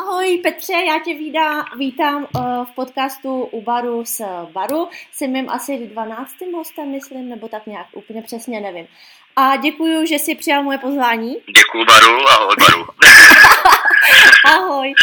[0.00, 4.88] Ahoj Petře, já tě vídá, vítám uh, v podcastu u baru s baru.
[5.12, 6.34] Jsem mým asi 12.
[6.54, 8.86] hostem, myslím, nebo tak nějak, úplně přesně nevím.
[9.36, 11.36] A děkuji, že jsi přijal moje pozvání.
[11.56, 12.86] Děkuji baru, ahoj baru.
[14.56, 14.94] ahoj.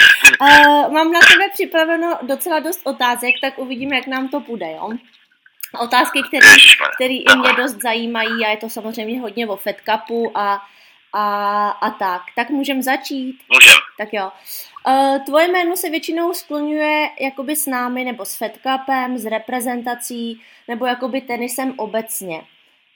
[0.42, 4.90] Uh, mám na tebe připraveno docela dost otázek, tak uvidíme, jak nám to půjde, jo?
[5.80, 6.56] Otázky, které,
[6.96, 10.62] které i mě dost zajímají a je to samozřejmě hodně o Fed Cupu a
[11.14, 12.22] a, a tak.
[12.36, 13.40] Tak můžeme začít?
[13.54, 13.74] Můžem.
[13.98, 14.32] Tak jo.
[14.88, 20.42] Uh, tvoje jméno se většinou skloňuje jakoby s námi, nebo s Fed Cupem, s reprezentací,
[20.68, 22.42] nebo jakoby tenisem obecně.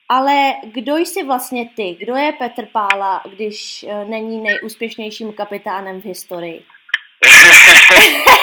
[0.10, 1.96] Ale kdo jsi vlastně ty?
[2.00, 6.64] Kdo je Petr Pála, když uh, není nejúspěšnějším kapitánem v historii?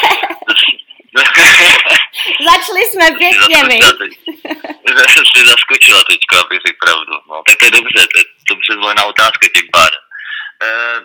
[2.45, 3.79] Začali jsme pěkně, my.
[4.99, 7.15] Jsi zaskočila teďka, aby řekl pravdu.
[7.29, 10.03] No, tak to je dobře, to je dobře zvolená otázka tím pádem.
[10.67, 10.99] Uh,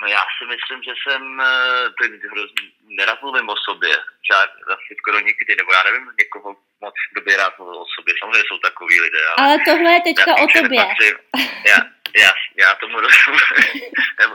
[0.00, 2.66] no já si myslím, že jsem uh, ten hrozný,
[2.98, 3.94] nerad mluvím o sobě,
[4.28, 8.44] žád, asi skoro nikdy, nebo já nevím někoho moc době rád mluvil o sobě, samozřejmě
[8.48, 9.20] jsou takový lidé.
[9.26, 10.80] Ale, ale tohle je teďka o tobě.
[10.80, 11.16] Nepatřím,
[11.70, 11.78] já,
[12.24, 13.40] já, já tomu rozumím.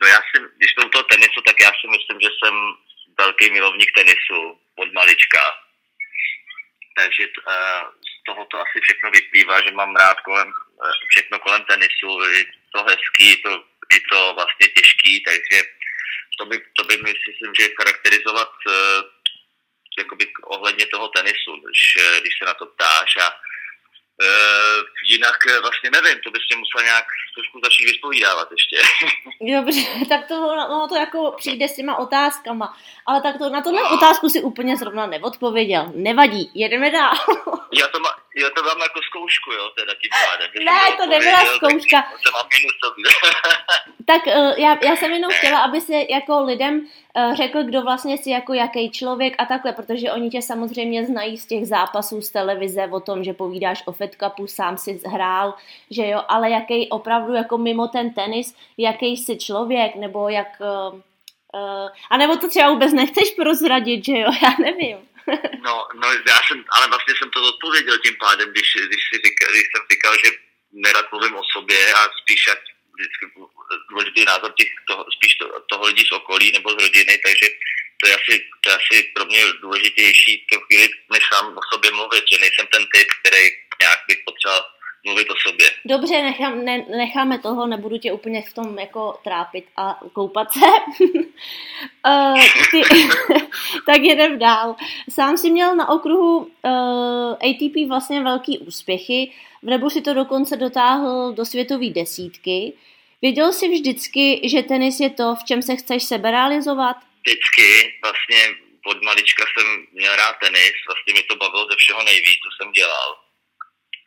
[0.00, 2.54] no já si, když to toho tenisu, tak já si myslím, že jsem
[3.18, 4.38] velký milovník tenisu
[4.76, 5.42] od malička.
[6.96, 11.64] Takže uh, z toho to asi všechno vyplývá, že mám rád kolem, uh, všechno kolem
[11.64, 13.64] tenisu, i to hezký, to,
[13.96, 15.58] i to vlastně těžký, takže
[16.38, 19.02] to by, to by myslím, že charakterizovat uh,
[19.98, 21.82] jakoby ohledně toho tenisu, když,
[22.20, 23.26] když se na to ptáš a
[24.22, 28.76] Uh, jinak vlastně nevím, to bys mě musel nějak trošku začít vyspovídávat ještě.
[29.54, 33.82] Dobře, tak to, no, to jako přijde s těma otázkama, ale tak to, na tohle
[33.82, 33.94] no.
[33.96, 35.92] otázku si úplně zrovna neodpověděl.
[35.94, 37.14] Nevadí, jedeme dál.
[37.80, 40.50] já, to má, já to mám jako zkoušku, jo, teda tím pádem.
[40.64, 42.02] Ne, to nebyla zkouška.
[42.24, 42.46] To mám
[44.06, 48.18] tak uh, já, já jsem jenom chtěla, aby se jako lidem uh, řekl, kdo vlastně
[48.18, 52.30] si jako jaký člověk a takhle, protože oni tě samozřejmě znají z těch zápasů z
[52.30, 55.54] televize o tom, že povídáš o Fed Cupu, sám si hrál,
[55.90, 60.48] že jo, ale jaký opravdu jako mimo ten tenis, jaký jsi člověk, nebo jak...
[60.60, 61.00] Uh,
[62.10, 64.96] a nebo to třeba vůbec nechceš prozradit, že jo, já nevím.
[65.64, 69.48] no, no, já jsem, ale vlastně jsem to odpověděl tím pádem, když, když, si říkal,
[69.52, 70.30] když jsem říkal, že
[70.72, 72.58] nerad mluvím o sobě a spíš jak
[72.94, 73.24] vždycky
[73.90, 77.46] důležitý názor těch, toho, spíš to, toho lidí z okolí nebo z rodiny, takže
[78.00, 81.90] to je asi, to je asi pro mě důležitější v chvíli, než sám o sobě
[81.90, 83.44] mluvit, že nejsem ten typ, který
[83.82, 84.64] nějak bych potřeboval
[85.04, 85.66] mluvit o sobě.
[85.84, 90.66] Dobře, nechám, ne, necháme toho, nebudu tě úplně v tom jako trápit a koupat se.
[92.06, 92.40] uh,
[92.70, 92.82] ty,
[93.86, 94.76] tak jedem dál.
[95.10, 99.32] Sám si měl na okruhu uh, eh, ATP vlastně velký úspěchy,
[99.66, 102.72] Rebu si to dokonce dotáhl do světové desítky.
[103.22, 106.96] Věděl jsi vždycky, že tenis je to, v čem se chceš sebe realizovat?
[107.26, 108.40] Vždycky, vlastně
[108.86, 112.72] od malička jsem měl rád tenis, vlastně mi to bavilo ze všeho nejvíc, co jsem
[112.72, 113.22] dělal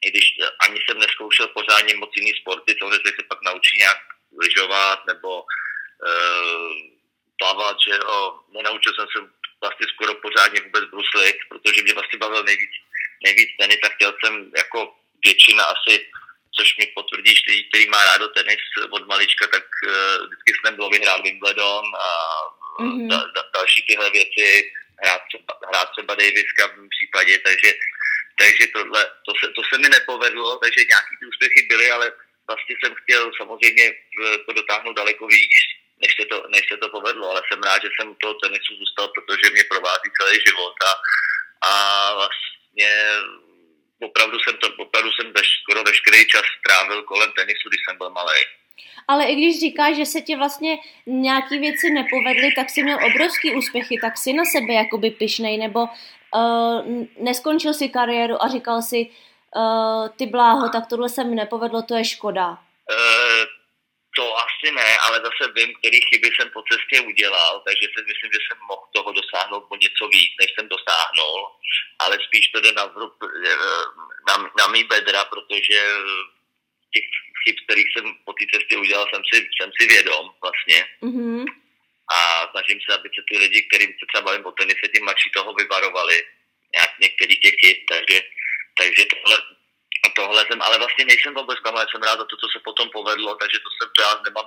[0.05, 0.25] i když
[0.59, 3.97] ani jsem neskoušel pořádně moc jiný sporty, co se pak naučí nějak
[4.41, 6.73] lyžovat nebo uh,
[7.39, 9.19] plavat, že jo, nenaučil jsem se
[9.61, 12.73] vlastně skoro pořádně vůbec bruslit, protože mě vlastně bavil nejvíc,
[13.23, 16.05] nejvíc tenis a chtěl jsem jako většina asi,
[16.57, 20.89] což mi potvrdíš, který, který má rádo tenis od malička, tak uh, vždycky jsem byl
[20.89, 22.07] vyhrát Wimbledon a
[22.79, 23.07] mm-hmm.
[23.07, 24.71] da, da, další tyhle věci,
[25.03, 27.73] hrát třeba, hrát třeba Daviska v mém případě, takže
[28.37, 32.11] takže tohle, to se, to se mi nepovedlo, takže nějaký ty úspěchy byly, ale
[32.47, 33.95] vlastně jsem chtěl samozřejmě
[34.45, 35.55] to dotáhnout daleko víc,
[36.01, 38.75] než se to, než se to povedlo, ale jsem rád, že jsem u toho tenisu
[38.75, 40.91] zůstal, protože mě provází celý život a,
[41.69, 42.89] a vlastně
[44.01, 48.09] opravdu jsem to, opravdu jsem veš, skoro veškerý čas strávil kolem tenisu, když jsem byl
[48.09, 48.39] malý.
[49.07, 53.55] Ale i když říkáš, že se ti vlastně nějaký věci nepovedly, tak si měl obrovský
[53.55, 59.09] úspěchy, tak si na sebe jakoby pišnej, nebo uh, neskončil si kariéru a říkal si,
[59.55, 62.49] uh, ty bláho, tak tohle se mi nepovedlo, to je škoda.
[62.49, 63.54] Uh,
[64.15, 68.31] to asi ne, ale zase vím, které chyby jsem po cestě udělal, takže si myslím,
[68.33, 71.39] že jsem mohl toho dosáhnout o něco víc, než jsem dosáhnul,
[71.99, 72.85] ale spíš to jde na,
[74.27, 75.79] na, na mý bedra, protože
[76.93, 77.07] těch
[77.43, 80.79] chyb, kterých jsem po té cestě udělal, jsem si, jsem si vědom vlastně.
[81.03, 81.45] Mm-hmm
[82.11, 85.29] a snažím se, aby se ty lidi, kterým se třeba bavím o tenise, tím mladší
[85.29, 86.23] toho vyvarovali,
[86.75, 88.21] nějak některý těch chyb, takže,
[88.77, 89.37] takže tohle,
[90.09, 93.35] tohle jsem, ale vlastně nejsem vůbec zklamaný, jsem rád za to, co se potom povedlo,
[93.35, 94.45] takže to jsem, já nemám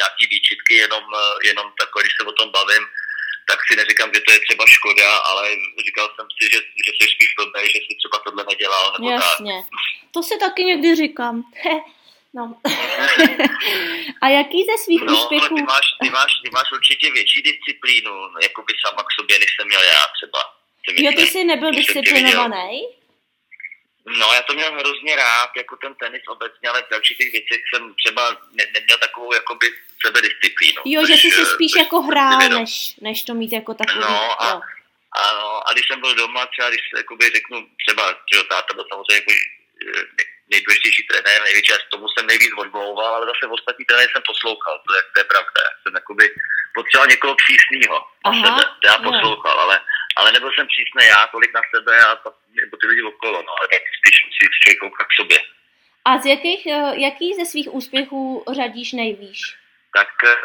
[0.00, 1.04] nějaký výčitky, jenom,
[1.48, 2.84] jenom takové, když se o tom bavím,
[3.48, 5.42] tak si neříkám, že to je třeba škoda, ale
[5.86, 8.84] říkal jsem si, že, že jsi spíš blbý, že jsi třeba tohle nedělal.
[8.92, 10.12] Nebo Jasně, tak.
[10.14, 11.42] to si taky někdy říkám.
[12.34, 12.60] No.
[14.22, 15.54] a jaký ze svých no, úspěchů?
[15.54, 19.48] Ty máš, ty, máš, ty máš určitě větší disciplínu, jako by sama k sobě, než
[19.56, 20.40] jsem měl já třeba.
[20.88, 22.82] Jo, ty jsi nebyl disciplinovaný?
[24.06, 27.94] No, já to měl hrozně rád, jako ten tenis obecně, ale v určitých věcech jsem
[27.94, 29.66] třeba ne, neměl takovou jakoby
[30.06, 30.82] sebedisciplínu.
[30.84, 34.00] Jo, že jsi si spíš což jako hrál, než, než to mít jako takový.
[34.00, 34.60] No a,
[35.12, 39.14] ano, a když jsem byl doma, třeba když jakoby řeknu, třeba, že táta byl samozřejmě
[39.14, 39.32] jako
[40.50, 44.80] nejdůležitější trenér, největší, já tomu jsem nejvíc odmlouval, ale zase v ostatní trenér jsem poslouchal,
[44.86, 45.60] to je, to je pravda.
[45.68, 46.24] Já jsem jakoby
[46.74, 47.96] potřeboval někoho přísného
[48.44, 49.80] sebe, já poslouchal, ale,
[50.16, 53.52] ale nebyl jsem přísný já tolik na sebe a to, nebo ty lidi okolo, no,
[53.58, 55.38] ale tak spíš si člověk kouká k sobě.
[56.04, 59.40] A z jakých, eh, jaký ze svých úspěchů řadíš nejvýš?
[59.98, 60.36] Tak eh,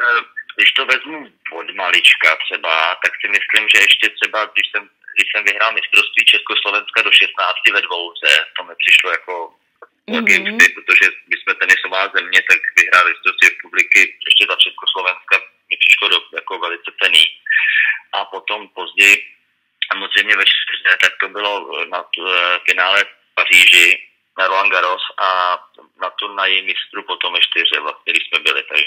[0.56, 1.19] když to vezmu
[1.51, 4.83] od malička třeba, tak si myslím, že ještě třeba, když jsem,
[5.13, 8.27] když jsem vyhrál mistrovství Československa do 16 ve dvouce,
[8.57, 9.33] to mi přišlo jako
[10.09, 10.53] velký mm-hmm.
[10.53, 15.35] úspěch, protože my jsme tenisová země, tak vyhrál mistrovství republiky ještě za Československa
[15.69, 17.23] mi přišlo do, jako velice cený.
[18.13, 19.15] A potom později,
[19.92, 24.08] samozřejmě ve čtvrté, tak to bylo na eh, finále v Paříži,
[24.40, 25.58] na Roland Garros a
[26.02, 28.64] na turnaji mistru potom ještě čtyři, vlastně, když jsme byli.
[28.64, 28.86] Takže,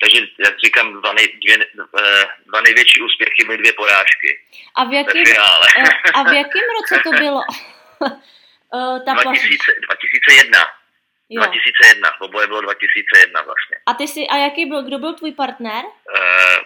[0.00, 1.56] takže jak říkám, dva, nej, dvě,
[2.00, 4.30] eh, dva největší úspěchy byly dvě porážky.
[4.74, 7.42] A v jakém, eh, a v jakém roce to bylo?
[9.06, 10.58] Ta 2000, 2001.
[11.28, 11.42] Jo.
[11.42, 13.76] 2001, oboje bylo 2001 vlastně.
[13.86, 15.84] A ty jsi, a jaký byl, kdo byl tvůj partner?
[15.84, 16.56] Uh,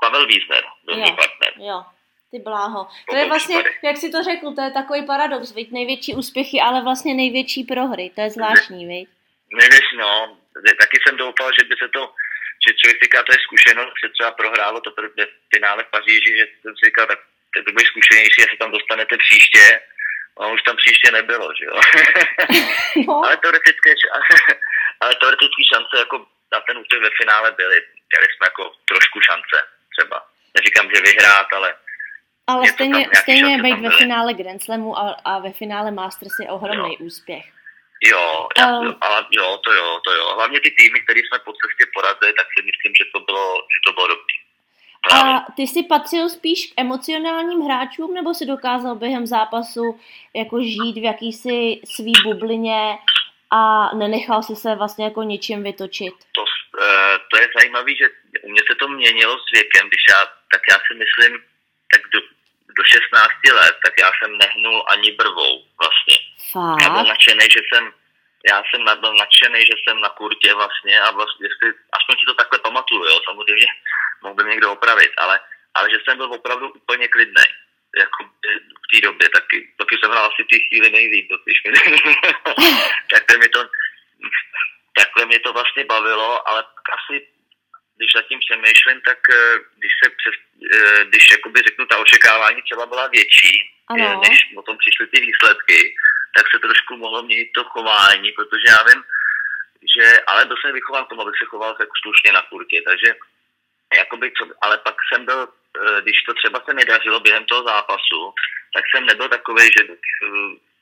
[0.00, 1.52] Pavel Wiesner byl můj partner.
[1.56, 1.84] Jo,
[2.30, 2.88] ty bláho.
[3.10, 5.70] To je vlastně, jak si to řekl, to je takový paradox, viď?
[5.70, 8.10] Největší úspěchy, ale vlastně největší prohry.
[8.14, 9.08] To je zvláštní, viď?
[9.52, 10.38] Nevíš, no.
[10.80, 12.02] Taky jsem doufal, že by se to,
[12.64, 16.44] že člověk říká, to je zkušenost, že třeba prohrálo to v finále v Paříži, že
[16.46, 17.18] jsem si říkal, tak
[17.66, 19.80] to bude zkušenější, jestli tam dostanete příště
[20.40, 21.76] a už tam příště nebylo, že jo.
[23.08, 23.14] No.
[23.24, 23.90] ale, teoretické,
[25.00, 27.78] ale teoretické šance jako na ten útok ve finále byly.
[28.10, 29.58] Měli jsme jako trošku šance
[29.94, 30.26] třeba.
[30.54, 31.74] Neříkám, že vyhrát, ale
[32.46, 36.96] ale stejně, stejně být ve finále Grand Slamu a, a ve finále Masters je ohromný
[37.00, 37.06] jo.
[37.06, 37.44] úspěch.
[38.10, 40.34] Jo, já, um, ale jo, to jo, to jo.
[40.34, 43.78] Hlavně ty týmy, které jsme po cestě porazili, tak si myslím, že to bylo, že
[43.86, 44.34] to bylo dobrý.
[45.12, 50.00] A ty jsi patřil spíš k emocionálním hráčům, nebo si dokázal během zápasu
[50.34, 52.98] jako žít v jakýsi svý bublině
[53.50, 56.14] a nenechal si se vlastně jako ničím vytočit?
[56.34, 56.44] To,
[56.82, 58.06] eh, to je zajímavé, že
[58.42, 61.42] u mě se to měnilo s věkem, když já, tak já si myslím,
[61.92, 62.20] tak do,
[62.76, 66.16] do 16 let, tak já jsem nehnul ani brvou vlastně.
[66.52, 66.82] Fakt?
[66.82, 67.92] Já byl nadšený, že jsem
[68.50, 72.34] já jsem byl nadšený, že jsem na kurtě vlastně a vlastně, jestli, aspoň si to
[72.34, 73.66] takhle pamatuju, jo, samozřejmě
[74.22, 75.40] mohl by mě někdo opravit, ale,
[75.74, 77.44] ale že jsem byl opravdu úplně klidný
[77.98, 78.24] jako
[78.84, 81.72] v té době, taky, taky jsem hrál asi ty chvíli nejvíc, když mi,
[83.10, 83.68] takhle mi to,
[84.98, 86.64] takhle mě to vlastně bavilo, ale
[86.98, 87.26] asi
[87.96, 90.34] když nad tím přemýšlím, tak eh, když se přes,
[90.74, 93.52] eh, když jakoby řeknu, ta očekávání třeba byla větší,
[93.88, 94.20] ano.
[94.28, 95.94] než potom přišly ty výsledky,
[96.36, 99.02] tak se trošku mohlo měnit to chování, protože já vím,
[99.94, 103.14] že, ale byl jsem vychován k tomu, abych se choval jako slušně na kurtě, takže
[103.96, 104.32] jakoby,
[104.62, 108.34] ale pak jsem byl, eh, když to třeba se nedařilo během toho zápasu,
[108.74, 109.96] tak jsem nebyl takový, že eh,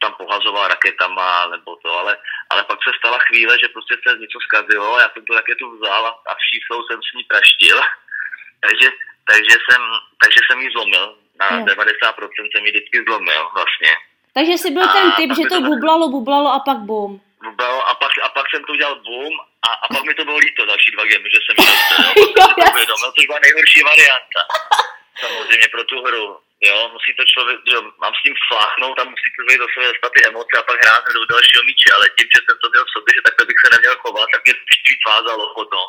[0.03, 2.13] tam pohazoval raketama nebo to, ale,
[2.51, 6.07] ale pak se stala chvíle, že prostě se něco zkazilo, já jsem tu raketu vzal
[6.07, 7.77] a, a všíslou jsem s ní praštil,
[8.65, 8.89] takže,
[9.31, 9.83] takže, jsem,
[10.23, 11.07] takže jsem ji zlomil,
[11.41, 11.67] na no.
[11.67, 13.93] 90% jsem ji vždycky zlomil vlastně.
[14.35, 17.21] Takže jsi byl a ten typ, že to bublalo, bublalo a pak bum.
[17.45, 19.35] Bublalo a pak, a pak jsem to udělal bum
[19.69, 21.57] a, a pak mi to bylo líto další dva gemy, že jsem
[22.67, 24.41] to uvědomil, což byla nejhorší varianta.
[25.23, 26.39] Samozřejmě pro tu hru.
[26.67, 30.13] Jo, musí to člověk, jo, mám s tím fláchnout a musí člověk do sebe dostat
[30.15, 32.95] ty emoce a pak hrát do dalšího míče, ale tím, že jsem to měl v
[32.95, 35.87] sobě, že takhle bych se neměl chovat, tak mě to ještě vázalo potom.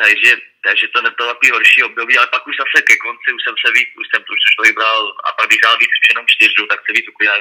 [0.00, 0.32] Takže,
[0.66, 3.68] takže to nebylo takový horší období, ale pak už zase ke konci už jsem se
[3.76, 6.90] víc, už jsem už to vybral a pak když dál víc jenom čtyřu, tak se
[6.96, 7.34] víc uklidá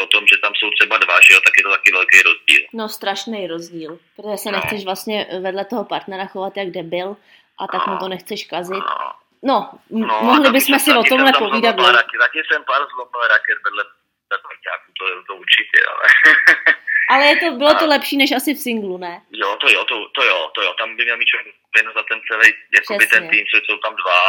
[0.00, 2.62] na tom, že tam jsou třeba dva, že jo, tak je to taky velký rozdíl.
[2.80, 4.56] No strašný rozdíl, protože se no.
[4.56, 7.16] nechceš vlastně vedle toho partnera chovat jak debil
[7.58, 7.92] a tak no.
[7.92, 8.86] mu to nechceš kazit.
[8.92, 9.27] No.
[9.42, 11.76] No, no mohli bychom si o tomhle povídat.
[11.76, 13.84] Taky, taky jsem pár zlomil raket vedle,
[14.30, 14.54] vedle
[14.98, 16.02] to, to určitě, ale...
[17.10, 19.22] Ale je to, bylo to lepší než asi v singlu, ne?
[19.32, 20.74] Jo, to jo, to, to jo, to jo.
[20.78, 21.54] Tam by měl mít člověk
[21.94, 24.20] za ten celý, jakoby ten tým, co jsou tam dva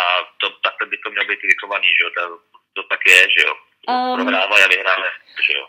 [0.00, 0.02] a
[0.40, 2.10] to, takhle by to mělo být vychovaný, že jo.
[2.16, 2.38] To,
[2.72, 3.54] to tak je, že jo.
[3.88, 5.06] Um, Prohrávají a vyhráme,
[5.46, 5.66] že jo.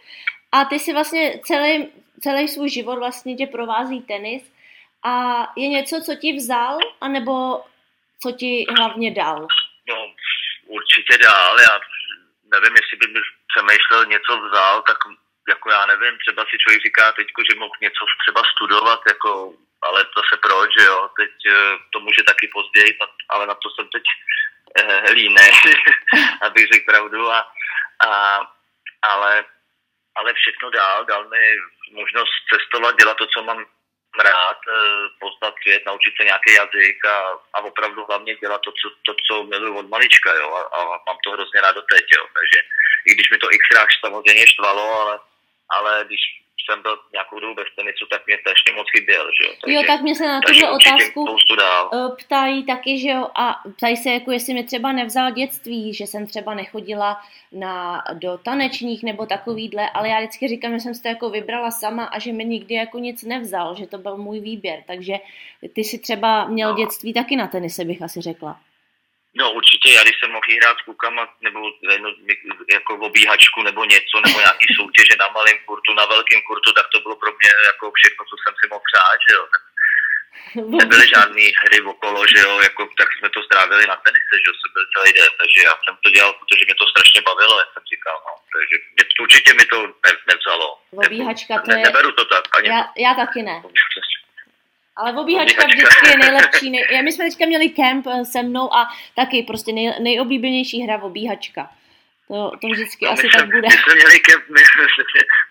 [0.52, 1.92] A ty si vlastně celý,
[2.22, 4.54] celý svůj život vlastně tě provází tenis
[5.04, 5.14] a
[5.56, 7.64] je něco, co ti vzal, anebo
[8.22, 9.48] co ti hlavně dal?
[9.90, 10.14] No,
[10.66, 11.60] určitě dál.
[11.60, 11.80] Já
[12.52, 13.20] nevím, jestli by mi
[13.52, 14.98] přemýšlel něco vzal, tak
[15.50, 20.06] jako já nevím, třeba si člověk říká teď, že mohl něco třeba studovat, jako, ale
[20.06, 22.98] to se proč, že jo, teď eh, to může taky později,
[23.30, 24.04] ale na to jsem teď
[24.80, 25.48] eh, líný,
[26.42, 27.52] abych řekl pravdu, a,
[28.06, 28.10] a,
[29.02, 29.46] ale,
[30.16, 31.56] ale všechno dál, dal mi
[31.92, 33.66] možnost cestovat, dělat to, co mám
[34.20, 37.18] rád, eh, poznat svět, naučit se nějaký jazyk a,
[37.54, 41.18] a opravdu hlavně dělat to, co, to, co miluji od malička, jo, a, a mám
[41.24, 42.60] to hrozně rád do teď, jo, takže
[43.08, 45.20] i když mi to xkrát samozřejmě štvalo, ale,
[45.70, 46.22] ale když
[46.68, 49.54] jsem byl nějakou dobu bez tenisu, tak mě strašně moc chyběl, že jo.
[49.62, 51.26] Takže, jo, tak mě se na tuhle otázku
[51.94, 53.46] eh, ptají taky, že jo, a
[53.78, 57.22] ptají se, jako jestli mi třeba nevzal dětství, že jsem třeba nechodila
[57.52, 61.72] na, do tanečních nebo takovýhle, ale já vždycky říkám, že jsem si to jako vybrala
[61.72, 65.14] sama a že mi nikdy jako nic nevzal, že to byl můj výběr, takže
[65.74, 66.78] ty si třeba měl no.
[66.78, 68.60] dětství taky na tenise, bych asi řekla.
[69.40, 71.60] No určitě, já když jsem mohl hrát s klukama, nebo
[72.04, 72.10] no,
[72.74, 76.88] jako v obíhačku, nebo něco, nebo nějaký soutěže na malém kurtu, na velkém kurtu, tak
[76.94, 79.46] to bylo pro mě jako všechno, co jsem si mohl přát, že jo.
[80.82, 84.54] Nebyly žádné hry okolo, že jo, jako, tak jsme to strávili na tenise, že jo,
[84.58, 87.70] jsem byl celý den, takže já jsem to dělal, protože mě to strašně bavilo, jak
[87.74, 88.34] jsem říkal, no.
[88.54, 90.68] Takže mě, určitě mi to ne, nevzalo.
[91.06, 91.84] Obíhačka to ne, je...
[91.88, 92.44] Neberu to tak.
[92.58, 93.56] Ani já, já taky ne.
[94.98, 96.70] Ale obíhačka vždycky je nejlepší.
[96.70, 97.04] Nej...
[97.04, 101.70] My jsme teďka měli kemp eh, se mnou a taky prostě nej, nejoblíbenější hra obíhačka.
[102.28, 103.68] To, to vždycky no, asi jsme, tak bude.
[103.68, 104.62] My jsme měli kemp, my,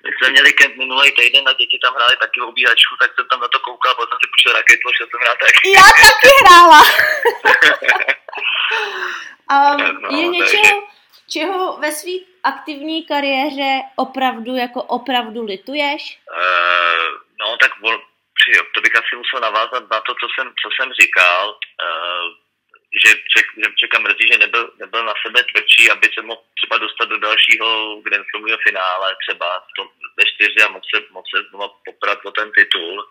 [0.05, 3.41] my jsme měli kemp minulý týden a děti tam hráli taky obíhačku, tak jsem tam
[3.41, 5.73] na to koukal, potom jsem si počul raketu, šel jsem hrát taky.
[5.79, 6.83] Já taky hrála.
[9.77, 10.83] um, no, je něčeho,
[11.29, 12.13] čeho ve své
[12.43, 16.19] aktivní kariéře opravdu jako opravdu lituješ?
[16.31, 17.09] Uh,
[17.41, 17.71] no tak
[18.57, 21.45] jo, to bych asi musel navázat na to, co jsem, co jsem říkal,
[21.85, 22.29] uh,
[23.05, 26.79] že, ček, že čekám mrzí, že nebyl, nebyl na sebe tvrdší, aby se mohl třeba
[26.79, 28.27] dostat do dalšího Grand
[28.67, 29.89] finále, třeba v tom,
[30.19, 33.07] ve čtyři a mohl se, mohl se znova poprat o ten titul,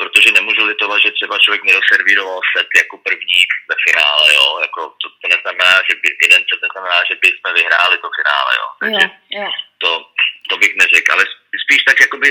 [0.00, 3.40] protože nemůžu litovat, že třeba člověk nedoservíroval set jako první
[3.70, 7.50] ve finále, jo, jako to, to neznamená, že by jeden set neznamená, že by jsme
[7.58, 9.50] vyhráli to finále, jo, takže jo, jo.
[9.82, 9.90] To,
[10.48, 11.24] to bych neřekl, ale
[11.64, 12.28] spíš tak jakoby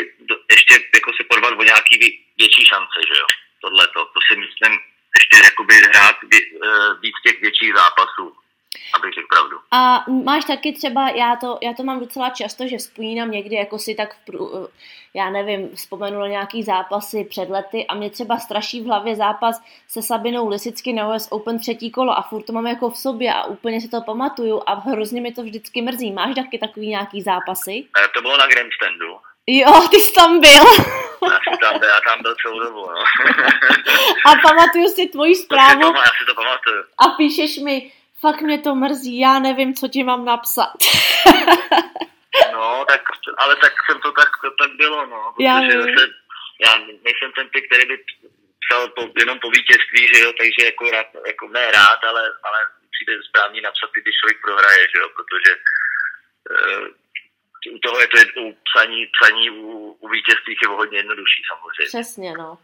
[0.55, 1.95] ještě jako se porvat o nějaký
[2.41, 3.27] větší šance, že jo,
[3.61, 4.73] tohle to, to si myslím
[5.17, 6.37] ještě jakoby hrát eh,
[7.03, 8.25] víc těch větších zápasů,
[8.93, 9.57] abych řekl pravdu.
[9.71, 13.79] A máš taky třeba, já to, já to mám docela často, že vzpomínám někdy, jako
[13.79, 14.67] si tak, v,
[15.13, 20.01] já nevím, vzpomenula nějaký zápasy před lety a mě třeba straší v hlavě zápas se
[20.01, 23.43] Sabinou Lisicky na US Open třetí kolo a furt to mám jako v sobě a
[23.43, 26.11] úplně si to pamatuju a hrozně mi to vždycky mrzí.
[26.11, 27.71] Máš taky takový nějaký zápasy?
[27.71, 29.17] E, to bylo na Grandstandu.
[29.47, 30.63] Jo, ty jsi tam byl.
[31.23, 33.03] Já jsem tam byl, já tam byl celou dobu, no.
[34.25, 35.81] a pamatuju si tvoji zprávu.
[35.81, 36.83] To, já si to pamatuju.
[36.97, 37.91] A píšeš mi,
[38.21, 40.73] fakt mě to mrzí, já nevím, co ti mám napsat.
[42.53, 43.01] no, tak,
[43.37, 45.33] ale tak jsem to tak, to tak bylo, no.
[45.35, 46.03] Protože já, zase,
[46.65, 48.03] já nejsem ten typ, který by
[48.63, 52.59] psal po, jenom po vítězství, že jo, takže jako, rád, jako ne rád, ale, ale
[52.91, 55.51] přijde správně napsat, když člověk prohraje, že jo, protože
[56.53, 56.87] uh,
[57.75, 61.87] u toho je to u psaní, psaní u, u vítězství je hodně jednodušší samozřejmě.
[61.87, 62.57] Přesně, no.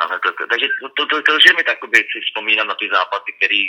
[0.00, 2.88] Ale to, to, takže to, to, to, to, že mi takoby si vzpomínám na ty
[2.92, 3.60] zápasy, který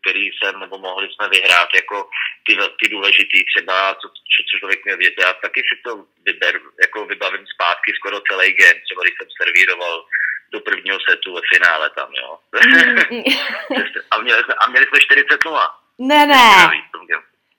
[0.00, 2.08] který jsem, nebo mohli jsme vyhrát jako
[2.46, 5.22] ty, ty důležitý třeba, co, co, co člověk měl vědět.
[5.26, 10.06] Já taky si to vyber, jako vybavím zpátky skoro celý game, třeba když jsem servíroval
[10.52, 12.38] do prvního setu ve finále tam, jo.
[14.10, 15.74] A, měli jsme, a měli jsme 40 0.
[15.98, 16.36] Ne, ne.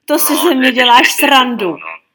[0.06, 1.72] To no, si ze mě děláš srandu.
[1.78, 2.08] No.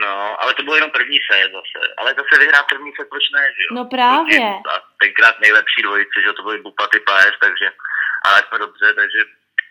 [0.00, 1.94] No, ale to bylo jenom první set zase.
[1.98, 3.74] Ale zase vyhrát první set, proč ne, že jo?
[3.74, 4.40] No právě.
[4.72, 7.66] A tenkrát nejlepší dvojice, že to byly Bupaty Paes, takže
[8.24, 9.18] ale jsme dobře, takže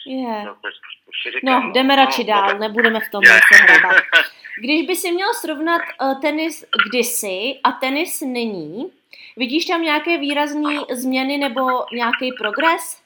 [0.06, 0.46] Yeah.
[0.46, 0.70] No, to,
[1.26, 3.42] to říkám, no, jdeme no, radši no, dál, no, nebudeme v tom yeah.
[3.54, 4.04] se hrabat.
[4.62, 8.94] Když by si měl srovnat uh, tenis kdysi a tenis nyní,
[9.38, 11.62] vidíš tam nějaké výrazné změny nebo
[11.94, 13.04] nějaký progres?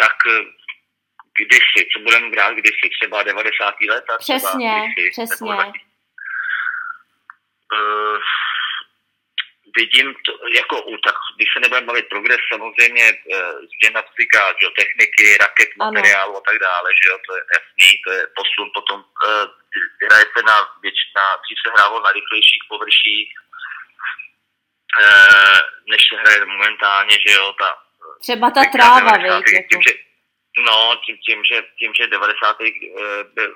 [0.00, 0.44] Tak eh,
[1.38, 3.74] kdysi, co budeme brát kdysi, třeba 90.
[3.88, 4.04] let?
[4.18, 5.50] Přesně, kdysi, přesně.
[5.50, 5.72] uh,
[9.76, 13.14] vidím to, jako, tak když se nebudeme bavit progres, samozřejmě e,
[14.08, 18.22] fyzika, že techniky, raket, materiálu a tak dále, že jo, to je jasný, to je
[18.36, 19.30] posun, potom e,
[20.06, 23.28] hraje se na většina, dřív se hrálo na rychlejších površích,
[25.02, 25.06] e,
[25.90, 27.68] než se hraje momentálně, že jo, ta...
[28.20, 29.68] Třeba ta tráva, víš, jako.
[29.70, 29.92] Tím, že,
[30.58, 32.56] No, tím, tím, že, tím, že 90.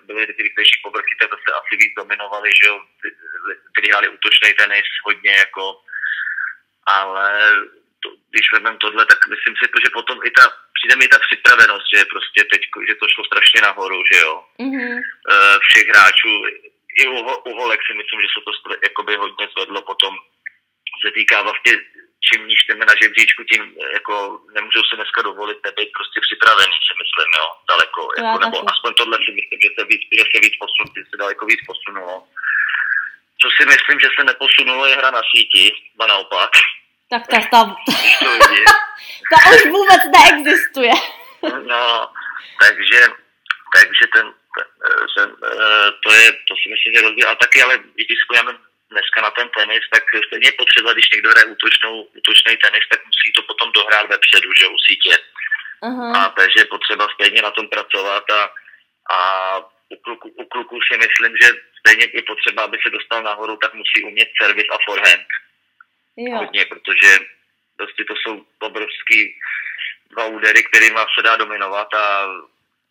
[0.06, 2.80] byly ty rychlejší povrchy, tak se asi víc dominovali, že jo,
[3.76, 5.80] kdy hráli útočný tenis hodně jako
[6.98, 7.28] ale
[8.02, 10.44] to, když vezmeme tohle, tak myslím si, že potom i ta,
[10.76, 14.44] přijde mi ta připravenost, že prostě teď, že to šlo strašně nahoru, že jo.
[14.60, 14.94] Mm-hmm.
[15.66, 16.32] Všech hráčů,
[17.00, 17.18] i u,
[17.50, 20.14] u holek si myslím, že se to jakoby hodně zvedlo potom,
[21.04, 21.72] se týká vlastně
[22.26, 26.94] čím níž jdeme na žebříčku, tím jako nemůžou se dneska dovolit nebyt prostě připravený, si
[27.02, 28.02] myslím, jo, daleko.
[28.18, 31.46] Jako, nebo aspoň tohle si myslím, že se víc, že se víc posunulo, se daleko
[31.46, 32.14] víc posunulo.
[33.40, 35.64] Co si myslím, že se neposunulo, je hra na síti,
[35.98, 36.50] a naopak.
[37.10, 37.60] Tak ta, ta,
[39.30, 40.92] ta už vůbec neexistuje.
[41.42, 42.12] no,
[42.62, 43.00] takže,
[43.76, 44.66] takže ten, ten,
[45.16, 45.36] ten,
[46.06, 47.28] to je, to si myslím, že rozdíl.
[47.28, 48.52] A taky, ale když spojíme
[48.90, 53.00] dneska na ten tenis, tak stejně je potřeba, když někdo hraje útočnou, útočný tenis, tak
[53.06, 55.14] musí to potom dohrát vepředu, že u sítě.
[55.82, 56.16] Uh-huh.
[56.16, 58.42] A takže je potřeba stejně na tom pracovat a,
[59.14, 59.18] a
[59.88, 61.48] u kluku, u kluku si myslím, že
[61.80, 65.26] stejně je potřeba, aby se dostal nahoru, tak musí umět servis a forehand.
[66.20, 66.36] Jo.
[66.36, 67.18] Hodně, protože
[67.76, 69.40] prostě to jsou obrovský
[70.10, 72.26] dva údery, kterými se dá dominovat a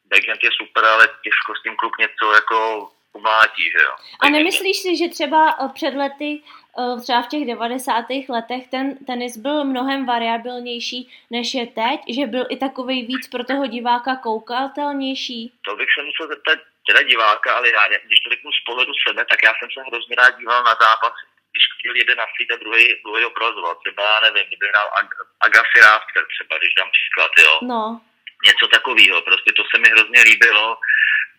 [0.06, 3.94] backhand je super, ale těžko s tím kluk něco jako umlátí, že jo.
[4.20, 6.42] A nemyslíš si, že třeba eh, před lety,
[6.80, 8.06] eh, třeba v těch 90.
[8.30, 13.44] letech, ten tenis byl mnohem variabilnější, než je teď, že byl i takový víc pro
[13.44, 15.54] toho diváka koukatelnější?
[15.66, 19.26] To bych se musel zeptat teda diváka, ale já, když to řeknu z pohledu sebe,
[19.26, 21.14] tak já jsem se hrozně rád díval na zápas,
[21.52, 23.76] když chtěl jeden na a druhý, druhý ho provozoval.
[23.76, 27.60] Třeba, já nevím, kdyby hrál Ag- Agassi Rafter třeba, když dám příklad, jo.
[27.62, 28.02] No.
[28.46, 30.78] Něco takového, prostě to se mi hrozně líbilo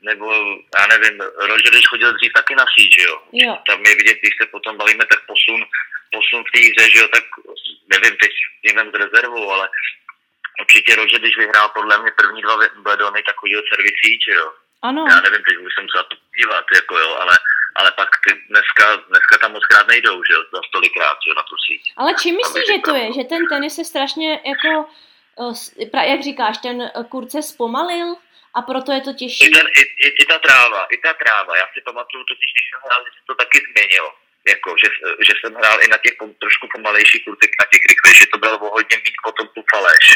[0.03, 0.33] nebo
[0.79, 3.23] já nevím, Roger, když chodil dřív taky na síť, jo?
[3.33, 3.59] jo.
[3.67, 5.65] Tam je vidět, když se potom bavíme, tak posun,
[6.13, 7.25] posun v té hře, že jo, tak
[7.93, 8.33] nevím, teď
[8.65, 9.69] nevím z rezervu, ale
[10.61, 14.53] určitě Roger, když vyhrál podle mě první dva bledony, tak chodil servis síť, jo.
[14.83, 15.05] Ano.
[15.11, 17.39] Já nevím, teď už jsem se na to dívat, jako jo, ale,
[17.75, 21.35] ale pak ty dneska, dneska tam moc krát nejdou, že jo, za stolikrát, že jo,
[21.35, 21.83] na tu síť.
[21.97, 23.07] Ale čím myslíš, že to je?
[23.13, 24.89] Že ten tenis se strašně jako,
[25.95, 28.17] eh, jak říkáš, ten kurz se zpomalil?
[28.55, 29.47] a proto je to těžší.
[29.47, 31.57] I, ten, i, i, i ta tráva, i ta tráva.
[31.57, 34.11] Já si pamatuju totiž, když jsem hrál, že se to taky změnilo.
[34.53, 34.89] Jako, že,
[35.27, 38.57] že jsem hrál i na těch trošku pomalejších kurtech, na těch rychlých, že to bylo
[38.59, 40.07] o hodně mít potom tu faleš.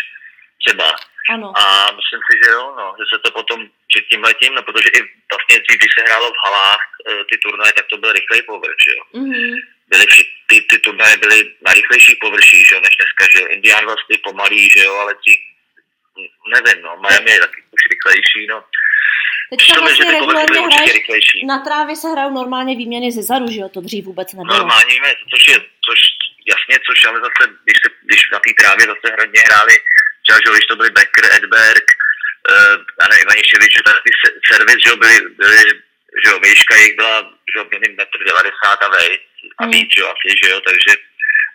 [0.67, 0.89] Třeba.
[1.35, 1.53] Ano.
[1.57, 1.65] A
[1.99, 3.59] myslím si, že jo, no, že se to potom,
[3.93, 5.01] že tím letím, no, protože i
[5.33, 8.83] vlastně dřív, když se hrálo v halách e, ty turnaje, tak to byl rychlej povrch,
[8.97, 9.21] jo.
[9.21, 9.55] Mm-hmm.
[9.89, 13.85] Byly vši, ty, ty turnaje byly na rychlejších površích, že jo, než dneska, že Indian
[13.85, 15.39] vlastně pomalý, že jo, ale dřív
[16.55, 18.65] nevím, no, Miami je taky už rychlejší, no.
[19.51, 23.81] Teďka vlastně regulárně hraješ, na trávě se hrajou normálně výměny ze zadu, že jo, to
[23.81, 24.59] dřív vůbec nebylo.
[24.59, 25.99] Normálně výměny, což je, což,
[26.53, 29.75] jasně, což ale zase, když, se, když na té trávě zase hodně hráli,
[30.25, 31.87] třeba, že když to byli Becker, Edberg,
[32.51, 34.13] uh, a ne Ivaniševič, že ty
[34.51, 35.59] servis, že jo, byly, byly,
[36.23, 37.17] že jo, výška jich byla,
[37.51, 39.23] že jo, byly 1,90 m a vejc
[39.59, 39.73] a hmm.
[39.73, 40.93] víc, jo, asi, že jo, takže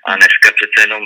[0.06, 1.04] a dneska přece jenom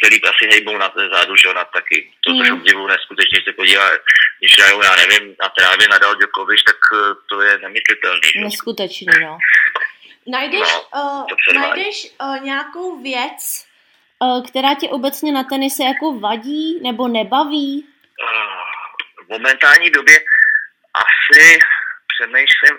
[0.00, 2.56] který asi hejbou na té zádu, že ona taky, to což mm.
[2.56, 3.90] obdivu neskutečně se podívá,
[4.38, 8.20] když hrajou, já nevím, na trávě nadal Djokovic, tak eh, to je nemyslitelný.
[8.36, 9.38] Neskutečný, no.
[10.26, 13.66] Najdeš, no, uh, najdeš uh, nějakou věc,
[14.48, 17.86] která tě obecně na tenise jako vadí nebo nebaví?
[17.86, 20.16] Uh, v momentální době
[21.04, 21.58] asi
[22.12, 22.76] přemýšlím,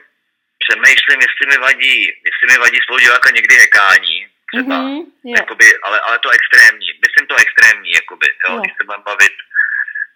[0.63, 5.05] přemýšlím, jestli mi vadí, jestli mi vadí svou diváka někdy hekání, třeba, mm-hmm,
[5.37, 8.59] jakoby, ale, ale to extrémní, myslím to extrémní, jakoby, jo, jo.
[8.59, 9.33] když se budem bavit,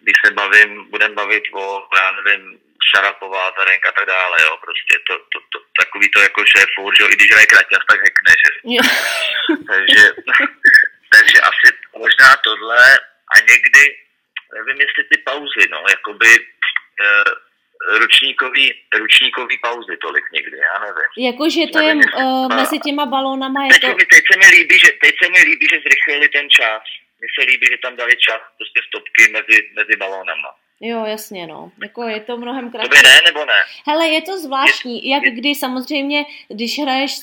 [0.02, 2.60] když se bavím, budem bavit o, já nevím,
[2.94, 7.02] Šarapová, Zarenka a tak dále, jo, prostě to, to, to, takový to jako šéf, že
[7.02, 8.50] jo, i když hraje kraťas, tak hekne, že?
[9.70, 10.02] takže,
[11.16, 11.66] takže asi
[12.04, 12.82] možná tohle
[13.32, 13.82] a někdy,
[14.56, 16.30] nevím, jestli ty pauzy, no, jakoby,
[17.04, 17.30] eh,
[17.98, 21.10] ručníkový, ručníkový pauzy tolik někdy, já nevím.
[21.30, 23.86] Jakože to nevím, je uh, mezi těma balónama je teď to...
[23.86, 26.82] Se mi, teď, se mi líbí, že, teď se mi líbí, že zrychlili ten čas.
[27.18, 30.50] Mně se líbí, že tam dali čas, prostě stopky mezi, mezi balónama.
[30.80, 31.70] Jo, jasně, no.
[31.82, 32.88] Jako je to mnohem kratší.
[32.88, 33.52] To by ne, nebo ne?
[33.86, 35.30] Hele, je to zvláštní, je, jak je...
[35.30, 37.20] kdy samozřejmě, když hraješ,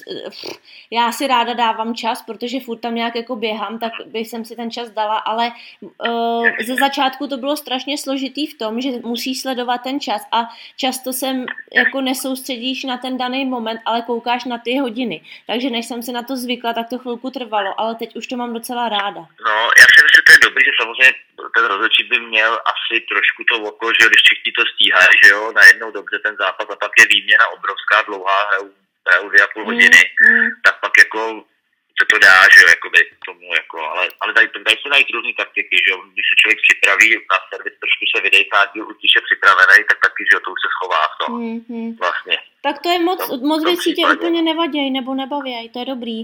[0.92, 4.56] já si ráda dávám čas, protože furt tam nějak jako běhám, tak bych jsem si
[4.56, 9.42] ten čas dala, ale uh, ze začátku to bylo strašně složitý v tom, že musíš
[9.42, 14.58] sledovat ten čas a často jsem jako nesoustředíš na ten daný moment, ale koukáš na
[14.58, 15.22] ty hodiny.
[15.48, 18.38] Takže než jsem si na to zvykla, tak to chvilku trvalo, ale teď už to
[18.38, 19.22] mám docela ráda.
[19.46, 21.13] No, já si myslím, že to je dobrý, že samozřejmě
[21.56, 25.52] ten rozhodčí by měl asi trošku to oko, že když všichni to stíhají, že jo,
[25.52, 28.69] najednou dobře ten zápas a pak je výměna obrovská, dlouhá, hrajou,
[29.08, 30.50] hrajou dvě a půl hodiny, mm, mm.
[30.65, 31.43] tak pak jako
[32.00, 35.32] se to dá, že jo, jakoby tomu, jako, ale, ale dají, dají se najít různé
[35.38, 38.58] taktiky, že jo, když se člověk připraví na servis, trošku se vydejká,
[39.04, 41.89] už je připravený, tak taky, že jo, to už se schová v tom, mm-hmm.
[42.04, 42.36] vlastně.
[42.67, 46.19] Tak to je moc, tom, moc věcí tě úplně nevaděj, nebo nebavěj, to je dobrý.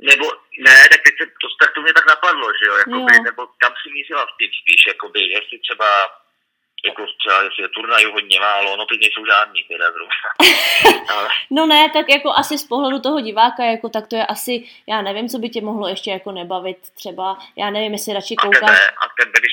[0.00, 0.24] Nebo,
[0.66, 3.22] ne, tak teď se, to, tak to mě tak napadlo, že jo, jakoby, jo.
[3.28, 5.88] nebo tam si mířila s tím spíš, jakoby, jestli třeba
[6.84, 10.28] jako třeba, jestli je turnajů hodně málo, no teď nejsou žádný teda zrovna.
[11.50, 15.02] No ne, tak jako asi z pohledu toho diváka, jako tak to je asi, já
[15.02, 18.62] nevím, co by tě mohlo ještě jako nebavit, třeba, já nevím, jestli radši koukáš.
[18.62, 19.52] A tebe, a tebe, když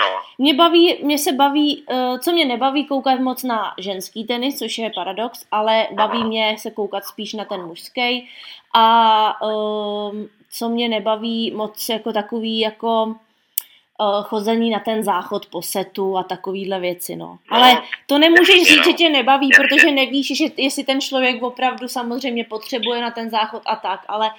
[0.00, 0.20] No.
[0.38, 4.78] Mě baví, mě se baví, uh, co mě nebaví koukat moc na ženský tenis, což
[4.78, 6.28] je paradox, ale baví Aha.
[6.28, 8.28] mě se koukat spíš na ten mužský
[8.74, 10.14] a uh,
[10.52, 16.22] co mě nebaví moc jako takový jako uh, chození na ten záchod po setu a
[16.22, 17.26] takovýhle věci, no.
[17.26, 18.84] no Ale to nemůžeš říct, no.
[18.84, 19.64] že tě nebaví, jasně.
[19.68, 24.30] protože nevíš, že jestli ten člověk opravdu samozřejmě potřebuje na ten záchod a tak, ale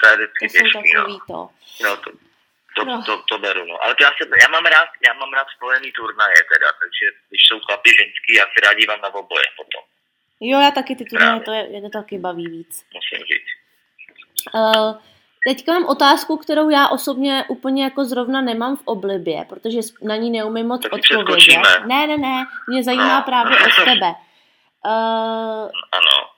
[0.41, 0.82] to jsou no.
[0.82, 1.36] takový no.
[1.36, 1.50] to.
[1.84, 2.31] No, to
[2.76, 3.04] to, no.
[3.04, 3.84] to, to beru, no.
[3.84, 7.42] Ale to já, se, já, mám rád, já mám rád spojený turnaje teda, takže když
[7.48, 9.84] jsou chlapi ženský, já se rád dívám na oboje potom.
[10.40, 12.86] Jo, já taky ty turnaje, to je, to taky baví víc.
[12.94, 13.52] Musím říct.
[14.54, 14.98] Uh,
[15.48, 20.32] teďka mám otázku, kterou já osobně úplně jako zrovna nemám v oblibě, protože na ní
[20.32, 21.62] neumím moc tak odpovědět.
[21.86, 23.24] Ne, ne, ne, mě zajímá no.
[23.24, 24.14] právě od tebe.
[24.86, 26.30] Uh, ano.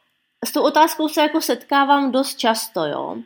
[0.45, 3.17] S tou otázkou se jako setkávám dost často, jo.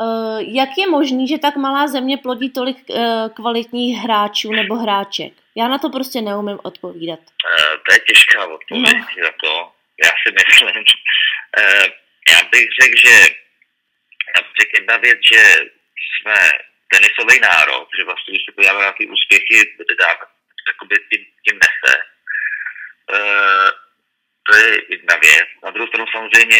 [0.00, 5.32] Uh, jak je možný, že tak malá země plodí tolik uh, kvalitních hráčů nebo hráček?
[5.56, 7.20] Já na to prostě neumím odpovídat.
[7.20, 9.24] Uh, to je těžká odpověď no.
[9.24, 9.72] za to.
[10.04, 10.84] Já si myslím,
[12.32, 13.14] já bych řekl, že
[14.36, 15.40] já bych řekl jedna věc, že
[16.10, 16.34] jsme
[16.92, 19.56] tenisový národ, že vlastně, když se podíváme na ty úspěchy,
[20.00, 20.24] dáme,
[20.68, 21.94] jakoby tím, tím nese.
[24.46, 25.48] To je jedna věc.
[25.64, 26.58] Na druhou stranu samozřejmě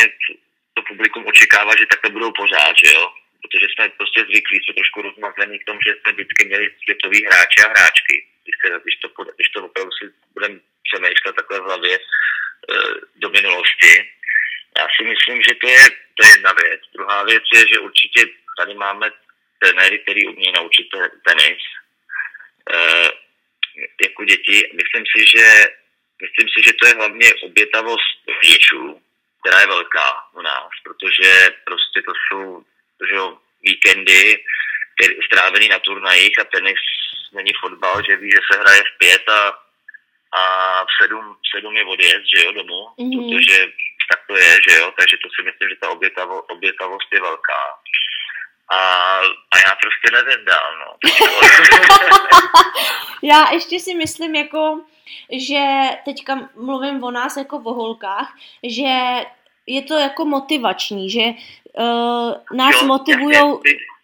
[0.75, 3.13] to publikum očekává, že takhle budou pořád, že jo?
[3.45, 7.61] Protože jsme prostě zvyklí, jsme trošku rozmazlení k tomu, že jsme vždycky měli světový hráče
[7.65, 8.27] a hráčky.
[8.43, 10.05] Když, se, když, to, když to opravdu si
[10.35, 12.01] budeme přemýšlet takhle v hlavě e,
[13.17, 13.93] do minulosti.
[14.79, 15.85] Já si myslím, že to je,
[16.17, 16.81] to je jedna věc.
[16.95, 18.21] Druhá věc je, že určitě
[18.59, 19.11] tady máme
[19.59, 20.87] trenéry, který umí naučit
[21.29, 21.63] tenis
[22.73, 22.79] e,
[24.03, 24.71] jako děti.
[24.81, 25.47] Myslím si, že
[26.23, 29.03] myslím si, že to je hlavně obětavost rodičů,
[29.41, 31.31] která je velká u nás, protože
[31.65, 32.65] prostě to jsou
[33.11, 34.41] že jo, víkendy
[34.95, 36.81] který, strávený na turnajích a tenis
[37.33, 39.41] není fotbal, že ví, že se hraje v pět a,
[40.39, 40.41] a
[40.85, 43.37] v sedm, v sedm je odjezd, že jo, domů, mm-hmm.
[43.37, 43.67] protože
[44.11, 47.63] tak to je, že jo, takže to si myslím, že ta obětavo, obětavost je velká.
[48.71, 48.79] A,
[49.51, 50.97] a já prostě nevím dál, no.
[53.23, 54.85] já ještě si myslím, jako,
[55.49, 55.65] že
[56.05, 58.89] teďka mluvím o nás jako o holkách, že
[59.67, 61.23] je to jako motivační, že
[61.79, 63.37] uh, nás jo, motivují,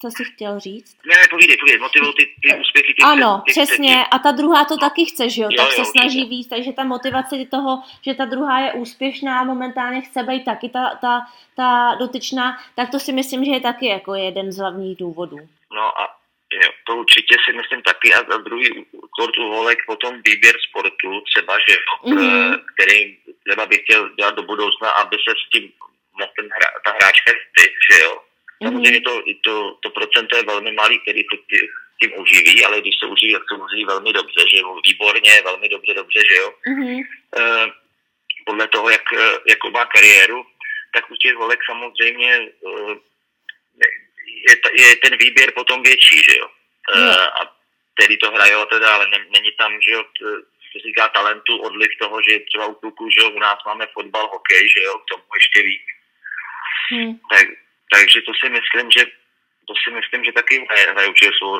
[0.02, 0.96] co jsi chtěl říct?
[1.06, 2.94] Ne, ne, povídej, povídej, motivují ty, ty úspěchy.
[2.94, 4.78] Ty ano, ty, přesně, ty, a ta druhá to no.
[4.78, 8.14] taky chce, že jo, jo tak jo, se snaží víc, takže ta motivace toho, že
[8.14, 13.00] ta druhá je úspěšná a momentálně chce být taky ta, ta, ta dotyčná, tak to
[13.00, 15.38] si myslím, že je taky jako jeden z hlavních důvodů.
[15.74, 16.19] No a
[16.52, 18.14] Jo, to určitě si myslím taky.
[18.14, 18.86] A, a druhý
[19.18, 22.60] kort u holek potom výběr sportu, třeba, že mm-hmm.
[22.74, 25.72] který třeba bych chtěl dělat do budoucna, aby se s tím
[26.36, 28.22] ten hra, ta hráčka styk, že jo.
[28.60, 28.72] Mhm.
[28.72, 31.36] Samozřejmě to, to, to procento je velmi malý, který to
[32.00, 35.68] tím uživí, ale když se uživí, tak se uživí velmi dobře, že jo, výborně, velmi
[35.68, 36.54] dobře, dobře, že jo.
[36.66, 37.00] Mm-hmm.
[37.38, 37.72] E,
[38.46, 39.02] podle toho, jak,
[39.48, 40.46] jakou má kariéru,
[40.94, 42.50] tak u těch holek samozřejmě e,
[44.48, 46.48] je, je ten výběr potom větší, že jo.
[46.94, 47.40] E, a
[47.94, 50.04] který to hrajou teda, ale není tam, že jo,
[50.72, 54.26] se říká talentu, odliv toho, že třeba u kluků, že jo, u nás máme fotbal,
[54.32, 55.86] hokej, že jo, k tomu ještě víc.
[56.90, 57.18] Hmm.
[57.30, 57.46] Tak,
[57.94, 59.02] takže to si myslím, že
[59.68, 61.58] to si myslím, že taky hraje určitě svou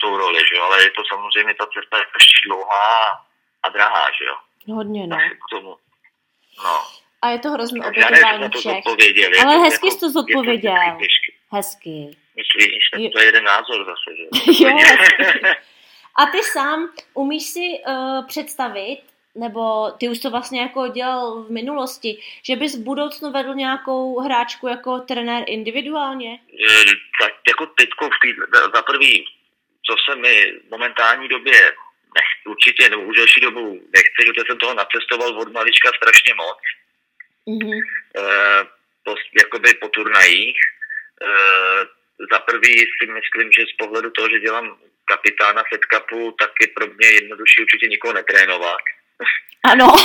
[0.00, 3.26] tou roli, že jo, ale je to samozřejmě ta cesta je ještě dlouhá
[3.62, 4.36] a drahá, že jo.
[4.76, 5.16] Hodně, no.
[5.16, 5.76] K tomu.
[6.64, 6.82] No.
[7.22, 8.84] A je to hrozně obětování všech.
[9.44, 10.74] Ale hezky jsi to zodpověděl.
[11.52, 12.16] Hezky.
[12.36, 14.22] Myslíš, to je jeden názor zase, že
[14.64, 14.70] jo.
[16.14, 19.02] A ty sám umíš si uh, představit,
[19.34, 24.20] nebo ty už to vlastně jako dělal v minulosti, že bys v budoucnu vedl nějakou
[24.20, 26.32] hráčku jako trenér individuálně?
[26.34, 26.84] E,
[27.20, 28.10] tak jako teďko
[28.74, 29.24] za prvý,
[29.86, 31.60] co se mi v momentální době
[32.14, 36.58] nech, určitě, nebo už delší dobu nechci, že jsem toho nacestoval od malička strašně moc.
[37.48, 37.80] Mm-hmm.
[38.16, 38.64] E,
[39.04, 40.56] po, jakoby po turnajích.
[41.22, 42.01] E,
[42.32, 46.86] za prvý si myslím, že z pohledu toho, že dělám kapitána Cupu, tak je pro
[46.86, 48.80] mě jednodušší určitě nikoho netrénovat.
[49.64, 49.86] Ano.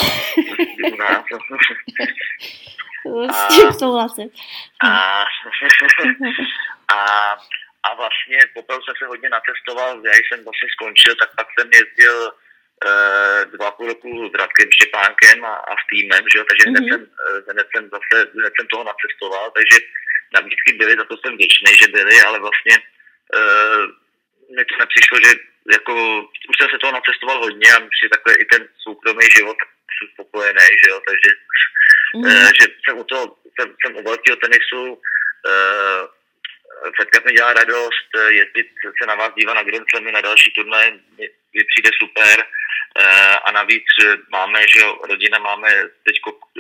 [3.32, 4.30] S tím souhlasím.
[4.84, 5.24] A,
[6.94, 7.32] a,
[7.84, 12.18] a vlastně poprvé jsem se hodně natestoval, já jsem vlastně skončil, tak pak jsem jezdil
[12.28, 12.32] e,
[13.46, 16.46] dva půl roku s Radkem Štěpánkem a, a s týmem, že jo?
[16.50, 16.78] takže mm-hmm.
[16.78, 19.78] hned, jsem, eh, hned jsem zase hned jsem toho nacestoval, takže
[20.34, 23.40] nabídky byly, za to jsem věčný, že byly, ale vlastně e,
[24.56, 25.32] mi to nepřišlo, že
[25.72, 25.94] jako,
[26.50, 29.58] už jsem se toho nacestoval hodně a při takhle i ten soukromý život
[29.98, 31.30] jsem spokojený, že jo, takže
[32.16, 32.50] mm.
[32.60, 36.04] že jsem u toho, jsem, jsem u velkého tenisu, uh,
[36.98, 38.68] Fedka mi dělá radost, jezdit
[39.02, 40.92] se na vás dívat na Grand Slamy, na další turné,
[41.54, 42.46] mi přijde super.
[42.98, 43.86] Uh, a navíc
[44.32, 45.70] máme, že rodina máme,
[46.04, 46.16] teď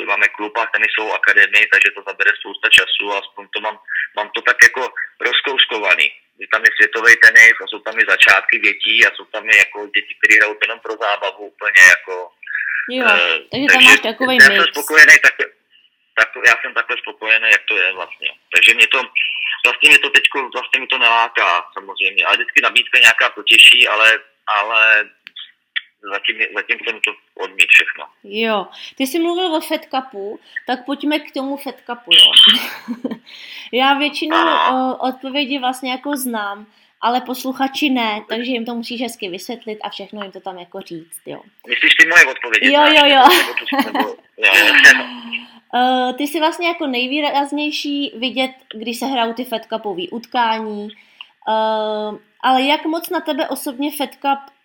[0.05, 3.77] máme klub a tenisovou akademii, takže to zabere spousta času a aspoň to mám,
[4.15, 8.59] mám to tak jako rozkouskovaný že tam je světový tenis a jsou tam i začátky
[8.59, 12.13] dětí a jsou tam i jako děti, které hrajou jenom pro zábavu úplně jako...
[12.89, 14.55] Jo, uh, takže tam máš takový já mix.
[14.55, 15.35] jsem spokojený, tak,
[16.19, 18.29] tak já jsem takhle spokojený, jak to je vlastně.
[18.53, 18.99] Takže mě to,
[19.65, 24.19] vlastně mě to teď, vlastně mi to neláká samozřejmě, ale vždycky nabídka nějaká potěší, ale,
[24.47, 25.09] ale
[26.01, 27.11] zatím, zatím jsem to
[27.43, 28.05] odmít všechno.
[28.23, 32.31] Jo, ty jsi mluvil o Fed Cupu, tak pojďme k tomu Fed Cupu, jo.
[33.71, 36.67] Já většinou uh, odpovědi vlastně jako znám,
[37.01, 40.81] ale posluchači ne, takže jim to musíš hezky vysvětlit a všechno jim to tam jako
[40.81, 41.41] říct, jo.
[41.67, 42.73] Myslíš ty moje odpovědi?
[42.73, 43.23] Jo, jo, jo.
[45.73, 50.83] uh, ty jsi vlastně jako nejvýraznější vidět, když se hrajou ty Fed Cupový utkání,
[51.47, 54.56] uh, ale jak moc na tebe osobně Fed Cup,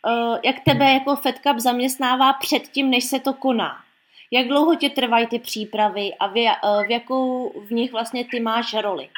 [0.45, 3.85] jak tebe jako Fed Cup zaměstnává předtím, než se to koná?
[4.31, 8.41] Jak dlouho tě trvají ty přípravy a v, uh, v jakou v nich vlastně ty
[8.41, 9.09] máš roli?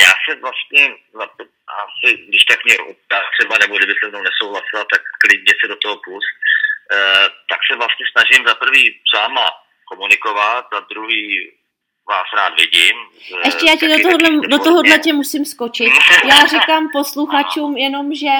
[0.00, 0.94] Já se vlastně,
[1.84, 2.76] asi, když tak mě
[3.38, 6.34] třeba, nebo kdyby se mnou nesouhlasila, tak klidně se do toho pust,
[6.92, 9.46] uh, tak se vlastně snažím za prvý s váma
[9.84, 11.50] komunikovat, za druhý
[12.08, 12.96] vás rád vidím.
[13.44, 15.92] Ještě já ti do tohohle, do tohohle tě musím skočit.
[16.28, 18.30] Já říkám posluchačům jenom, že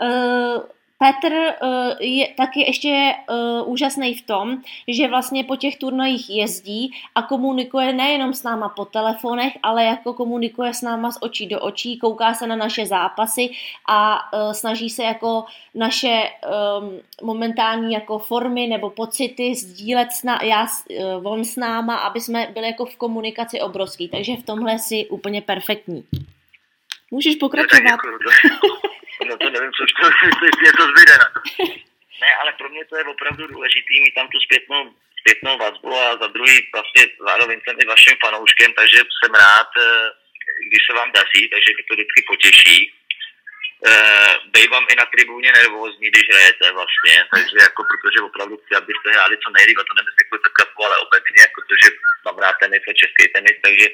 [0.00, 0.62] uh,
[0.98, 1.68] Petr uh,
[2.00, 7.92] je taky ještě uh, úžasný v tom, že vlastně po těch turnajích jezdí a komunikuje
[7.92, 12.34] nejenom s náma po telefonech, ale jako komunikuje s náma z očí do očí, kouká
[12.34, 13.50] se na naše zápasy
[13.88, 16.22] a uh, snaží se jako naše
[16.80, 20.66] um, momentální jako formy nebo pocity sdílet s ná, já,
[21.22, 24.08] uh, on s náma, aby jsme byli jako v komunikaci obrovský.
[24.08, 26.04] Takže v tomhle si úplně perfektní.
[27.10, 27.98] Můžeš pokračovat.
[29.28, 30.06] No to nevím, co to,
[30.66, 31.40] něco zbyde na to.
[32.20, 36.16] Ne, ale pro mě to je opravdu důležitý mít tam tu zpětnou, zpětnou vazbu a
[36.22, 40.10] za druhý vlastně zároveň jsem i vaším fanouškem, takže jsem rád, eh,
[40.68, 42.92] když se vám daří, takže mě to vždycky potěší.
[43.86, 49.10] Uh, bejvám i na tribuně nervózní, když hrajete vlastně, takže jako protože opravdu chci, abyste
[49.10, 51.86] hráli co nejlíp, a to nemyslím jako kapu, ale obecně, protože
[52.24, 53.86] mám rád tenis a český tenis, takže,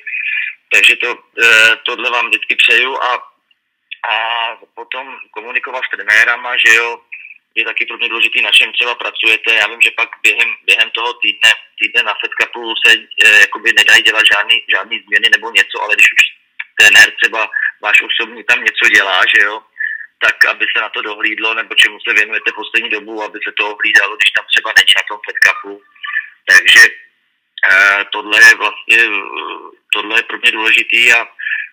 [0.72, 3.33] takže to, uh, tohle vám vždycky přeju a
[4.10, 4.14] a
[4.74, 7.00] potom komunikovat s trenérama, že jo,
[7.54, 9.54] je taky pro mě důležitý, na čem třeba pracujete.
[9.54, 13.72] Já vím, že pak během, během toho týdne, týdne na Fed Cupu se e, jakoby
[13.72, 16.22] nedají dělat žádný, žádný změny nebo něco, ale když už
[16.78, 17.50] trenér třeba
[17.82, 19.62] váš osobní tam něco dělá, že jo,
[20.18, 23.70] tak aby se na to dohlídlo, nebo čemu se věnujete poslední dobu, aby se to
[23.70, 25.82] ohlídalo, když tam třeba není na tom Fed Cupu.
[26.50, 26.82] Takže
[28.12, 28.98] tohle je vlastně,
[29.92, 31.28] tohle je pro mě důležitý a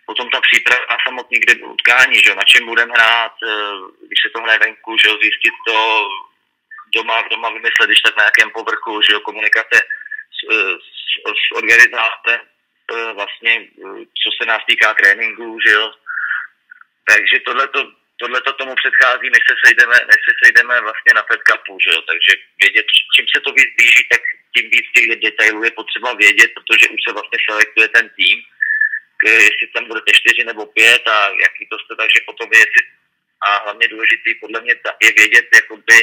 [0.05, 3.75] potom ta příprava samotný, kde utkání, že na čem budeme hrát, eh,
[4.07, 5.77] když se to hraje venku, že zjistit to
[6.95, 9.77] doma, doma vymyslet, když tak na nějakém povrchu, že komunikace
[10.35, 13.53] s, eh, s, s organizátorem, eh, vlastně,
[14.21, 15.93] co se nás týká tréninku, že jo.
[17.09, 17.39] Takže
[18.19, 21.89] tohle to tomu předchází, než se sejdeme, než se sejdeme vlastně na Fed Cupu, že
[21.95, 22.01] jo.
[22.01, 24.21] Takže vědět, čím se to víc blíží, tak
[24.55, 28.37] tím víc těch detailů je potřeba vědět, protože už se vlastně selektuje ten tým
[29.29, 32.81] jestli tam budete čtyři nebo pět a jaký to jste, takže potom je jestli,
[33.47, 35.97] a hlavně důležitý podle mě je vědět, jakoby,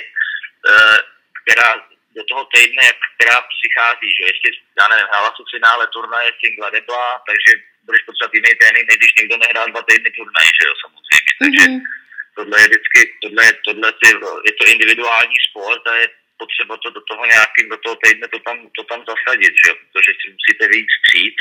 [0.71, 0.99] eh,
[1.43, 2.85] která do toho týdne,
[3.15, 7.51] která přichází, že jestli, já nevím, hrála jsou finále turnaje singla debla, takže
[7.87, 11.33] budeš potřebovat jiný trénink, než když někdo nehrá dva týdny turnaj, že jo, samozřejmě.
[11.43, 11.81] Takže mm-hmm.
[12.37, 14.09] tohle je vždycky, tohle, tohle ty,
[14.47, 16.09] je to individuální sport a je
[16.43, 19.75] potřeba to do toho nějakým, do toho týdne to tam, to tam zasadit, že jo,
[19.81, 21.39] protože si musíte víc přijít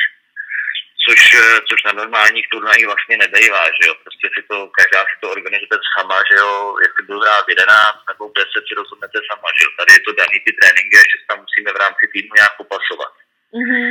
[1.07, 5.15] což, eh, což na normálních turnajích vlastně nebejvá, že jo, prostě si to, každá si
[5.21, 6.49] to organizuje sama, že jo,
[6.83, 10.37] jestli budu hrát 11 nebo 10 si rozhodnete sama, že jo, tady je to daný
[10.45, 13.13] ty tréninky, ještě tam musíme v rámci týdnu nějak popasovat.
[13.57, 13.89] Mm-hmm.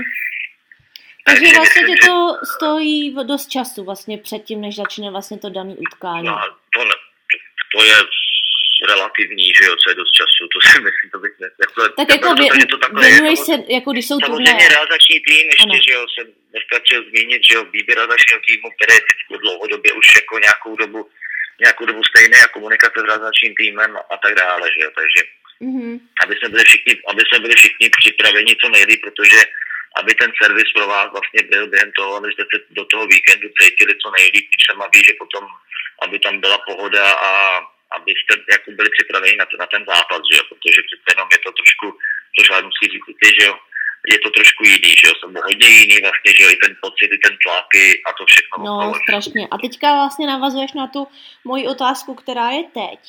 [1.26, 2.46] Takže, Takže vlastně ti to že...
[2.54, 2.98] stojí
[3.32, 6.28] dost času vlastně předtím, než začne vlastně to daný utkání.
[6.28, 6.36] No,
[6.74, 6.96] to, ne,
[7.72, 7.96] to je
[8.92, 11.48] relativní, že jo, co je dost času, to si myslím, to bych ne...
[11.64, 14.18] Jako, tak jako, vě, to, to věnuješ se, jako když jsou.
[14.20, 15.84] Samozřejmě realizační tým, ještě, ano.
[15.86, 20.06] že jo, jsem nestačil zmínit, že jo, výběr realizačního týmu, které je teď dlouhodobě už
[20.20, 21.00] jako nějakou dobu,
[21.64, 25.20] nějakou dobu stejné a komunikace s realizačním týmem a tak dále, že jo, takže
[25.64, 25.94] mm-hmm.
[26.22, 29.40] aby jsme byli všichni, aby jsme byli všichni připraveni co nejlíp, protože
[30.00, 33.94] aby ten servis pro vás vlastně byl během toho, abyste se do toho víkendu cítili
[34.02, 35.44] co nejlíp, třeba ví, že potom,
[36.02, 37.60] aby tam byla pohoda a
[37.96, 40.42] abyste jako byli připraveni na, to, na ten zápas, že jo?
[40.50, 41.86] protože přece jenom je to trošku,
[42.34, 43.54] což ale musí říct ty, že jo,
[44.12, 47.08] je to trošku jiný, že jo, jsem hodně jiný vlastně, že jo, i ten pocit,
[47.16, 48.54] i ten tlaky a to všechno.
[48.64, 49.42] No, okolo, strašně.
[49.50, 51.08] A teďka vlastně navazuješ na tu
[51.44, 53.00] moji otázku, která je teď.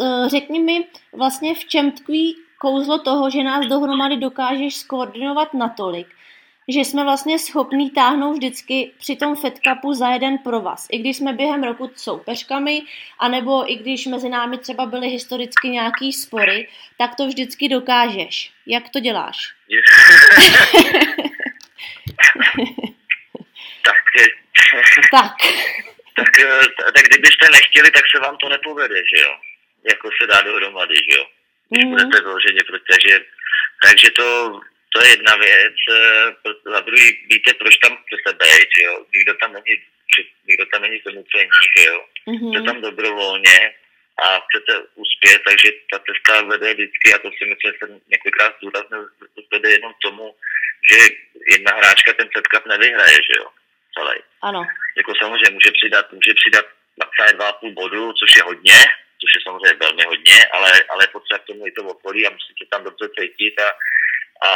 [0.00, 6.08] Eh, řekni mi vlastně, v čem tkví kouzlo toho, že nás dohromady dokážeš skoordinovat natolik,
[6.68, 10.86] že jsme vlastně schopní táhnout vždycky při tom Fed Cupu za jeden provaz.
[10.90, 12.82] I když jsme během roku soupeřkami,
[13.18, 18.52] anebo i když mezi námi třeba byly historicky nějaký spory, tak to vždycky dokážeš.
[18.66, 19.36] Jak to děláš?
[23.84, 23.96] tak,
[25.10, 25.32] tak.
[26.16, 26.32] tak,
[26.94, 29.34] tak kdybyste nechtěli, tak se vám to nepovede, že jo?
[29.90, 31.26] Jako se dá dohromady, že jo?
[31.70, 31.90] Když mm.
[31.90, 33.20] budete vyloženě, protože
[33.84, 34.60] takže to
[34.92, 35.74] to je jedna věc.
[35.90, 39.06] Eh, za druhý, víte, proč tam chcete být, že jo?
[39.14, 39.74] Nikdo tam není,
[40.48, 42.04] nikdo tam není donucení, že jo?
[42.28, 42.50] Mm-hmm.
[42.50, 43.74] Jste tam dobrovolně
[44.22, 48.56] a chcete uspět, takže ta cesta vede vždycky, a to si myslím, že jsem několikrát
[48.58, 49.08] zdůraznil,
[49.52, 50.34] vede jenom tomu,
[50.90, 50.96] že
[51.50, 53.46] jedna hráčka ten setup nevyhraje, že jo?
[53.94, 54.18] Celý.
[54.42, 54.62] Ano.
[54.96, 56.66] Jako samozřejmě může přidat, může přidat
[56.98, 58.80] 22,5 bodu, což je hodně,
[59.20, 62.64] což je samozřejmě velmi hodně, ale, ale potřeba k tomu i to okolí a musíte
[62.70, 63.68] tam dobře cítit a
[64.46, 64.50] a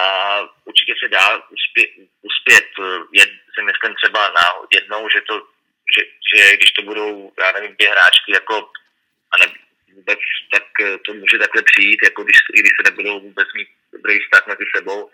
[0.64, 1.90] určitě se dá uspět,
[2.22, 2.68] uspět.
[3.12, 5.46] Je, si myslím třeba na jednou, že to,
[5.94, 8.70] že, že když to budou, já nevím, dvě hráčky jako,
[9.32, 9.46] a ne,
[9.94, 10.18] vůbec,
[10.54, 10.64] tak
[11.06, 14.64] to může takhle přijít, jako když, i když se nebudou vůbec mít dobrý vztah mezi
[14.76, 15.10] sebou,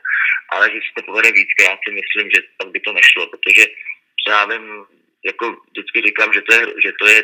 [0.48, 3.66] ale že se to povede víc, já si myslím, že tak by to nešlo, protože
[4.28, 4.84] já vím,
[5.24, 7.22] jako vždycky říkám, že to je, že to je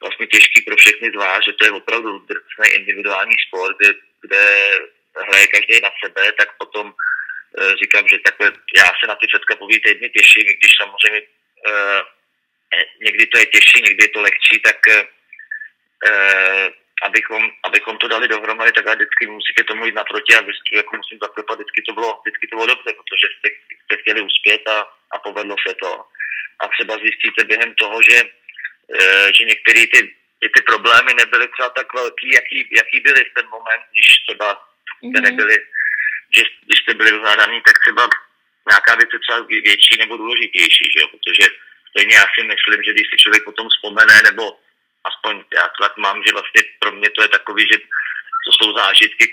[0.00, 4.42] vlastně těžký pro všechny z vás, že to je opravdu drcný individuální sport, kde, kde
[5.24, 9.80] hraje každý na sebe, tak potom e, říkám, že takhle já se na ty předkapový
[9.80, 15.08] týdny těším, když samozřejmě e, někdy to je těžší, někdy je to lehčí, tak e,
[17.02, 21.18] abychom, abychom to dali dohromady, tak vždycky musíte tomu jít naproti a vždycky, jako musím
[21.22, 23.48] zaklepat, vždycky to bylo, vždycky to bylo dobře, protože jste,
[23.84, 24.78] jste chtěli uspět a,
[25.10, 26.04] a povedlo se to.
[26.60, 28.18] A třeba zjistíte během toho, že,
[28.98, 30.00] e, že některé ty,
[30.54, 34.48] ty problémy nebyly třeba tak velký, jaký, jaký byly v ten moment, když třeba
[35.12, 35.22] mm-hmm.
[35.22, 35.56] nebyli,
[36.36, 38.08] že když jste byli rozhádaný, tak třeba
[38.70, 39.38] nějaká věc je třeba
[39.68, 41.08] větší nebo důležitější, že jo?
[41.08, 41.44] protože
[41.90, 44.44] stejně já si myslím, že když si člověk potom vzpomene, nebo
[45.10, 47.78] aspoň já to tak mám, že vlastně pro mě to je takový, že
[48.44, 49.24] to jsou zážitky,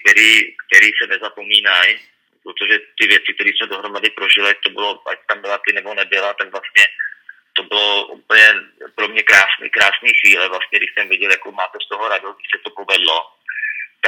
[0.68, 2.00] které se nezapomínají,
[2.44, 6.34] protože ty věci, které jsme dohromady prožili, to bylo, ať tam byla ty nebo nebyla,
[6.34, 6.86] tak vlastně
[7.54, 8.48] to bylo úplně
[8.96, 12.52] pro mě krásný, krásný chvíle, vlastně, když jsem viděl, jakou máte z toho radost, když
[12.56, 13.16] se to povedlo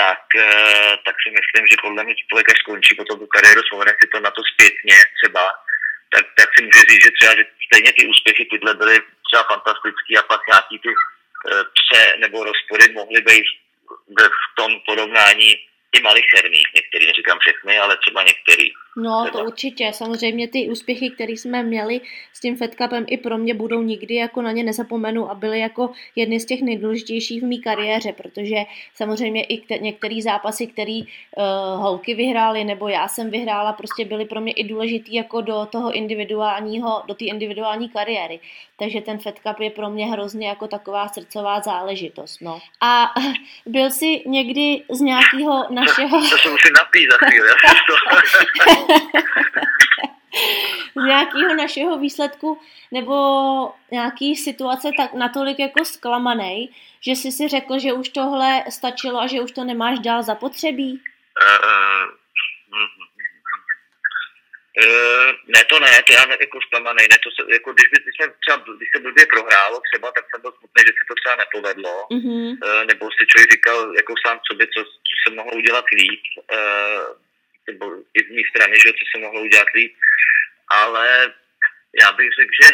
[0.02, 3.94] tak, eh, tak si myslím, že podle mě člověk, až skončí potom tu kariéru, vzpomene
[4.00, 5.44] si to na to zpětně třeba,
[6.14, 8.96] tak, tak si může říct, že třeba že stejně ty úspěchy tyhle byly
[9.28, 13.48] třeba fantastický a pak nějaký ty eh, pře nebo rozpory mohly být
[14.18, 15.50] v tom porovnání
[15.96, 18.72] i malicherný, některý, neříkám všechny, ale třeba některý.
[18.98, 19.40] No, třeba.
[19.40, 19.92] to určitě.
[19.94, 22.02] Samozřejmě ty úspěchy, které jsme měli
[22.34, 25.60] s tím Fed Cupem, i pro mě budou nikdy jako na ně nezapomenu a byly
[25.60, 28.56] jako jedny z těch nejdůležitějších v mý kariéře, protože
[28.94, 34.42] samozřejmě i některé zápasy, které uh, holky vyhrály, nebo já jsem vyhrála, prostě byly pro
[34.42, 38.40] mě i důležitý jako do toho individuálního, do té individuální kariéry.
[38.80, 42.42] Takže ten Fed Cup je pro mě hrozně jako taková srdcová záležitost.
[42.42, 42.60] No.
[42.82, 43.14] A
[43.66, 46.22] byl jsi někdy z nějakého našeho...
[46.22, 47.50] To, to se musím napít za chvíli.
[50.96, 52.60] z nějakého našeho výsledku
[52.92, 53.16] nebo
[53.92, 56.70] nějaký situace tak natolik jako zklamanej,
[57.02, 60.92] že jsi si řekl, že už tohle stačilo a že už to nemáš dál zapotřebí?
[60.92, 62.25] Uh,
[64.84, 67.98] Uh, ne, to ne, to já ne, jako zklamaný, ne, to se, jako když, by,
[68.04, 71.36] když, třeba, když se blbě prohrálo třeba, tak jsem byl smutný, že se to třeba
[71.36, 72.48] nepovedlo, mm-hmm.
[72.66, 77.06] uh, nebo si člověk říkal jako sám sobě, co, co se mohlo udělat líp, uh,
[77.68, 77.86] nebo
[78.18, 79.94] i z mé strany, že co se mohlo udělat líp,
[80.70, 81.34] ale
[82.02, 82.70] já bych řekl, že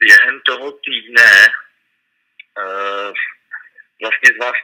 [0.00, 1.30] během toho týdne
[2.60, 3.12] uh,
[4.02, 4.56] vlastně z vás,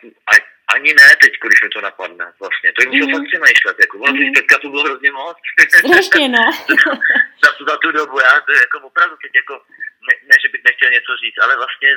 [0.75, 2.73] ani ne teď, když mi to napadne vlastně.
[2.73, 3.15] To je musel mm.
[3.15, 4.33] fakt si myšlet, jako ono mm.
[4.39, 5.37] teďka to bylo hrozně moc.
[5.79, 6.45] Strašně, no.
[7.45, 9.55] za, tu, za tu dobu, já to jako opravdu teď jako,
[10.07, 11.91] ne, ne, že bych nechtěl něco říct, ale vlastně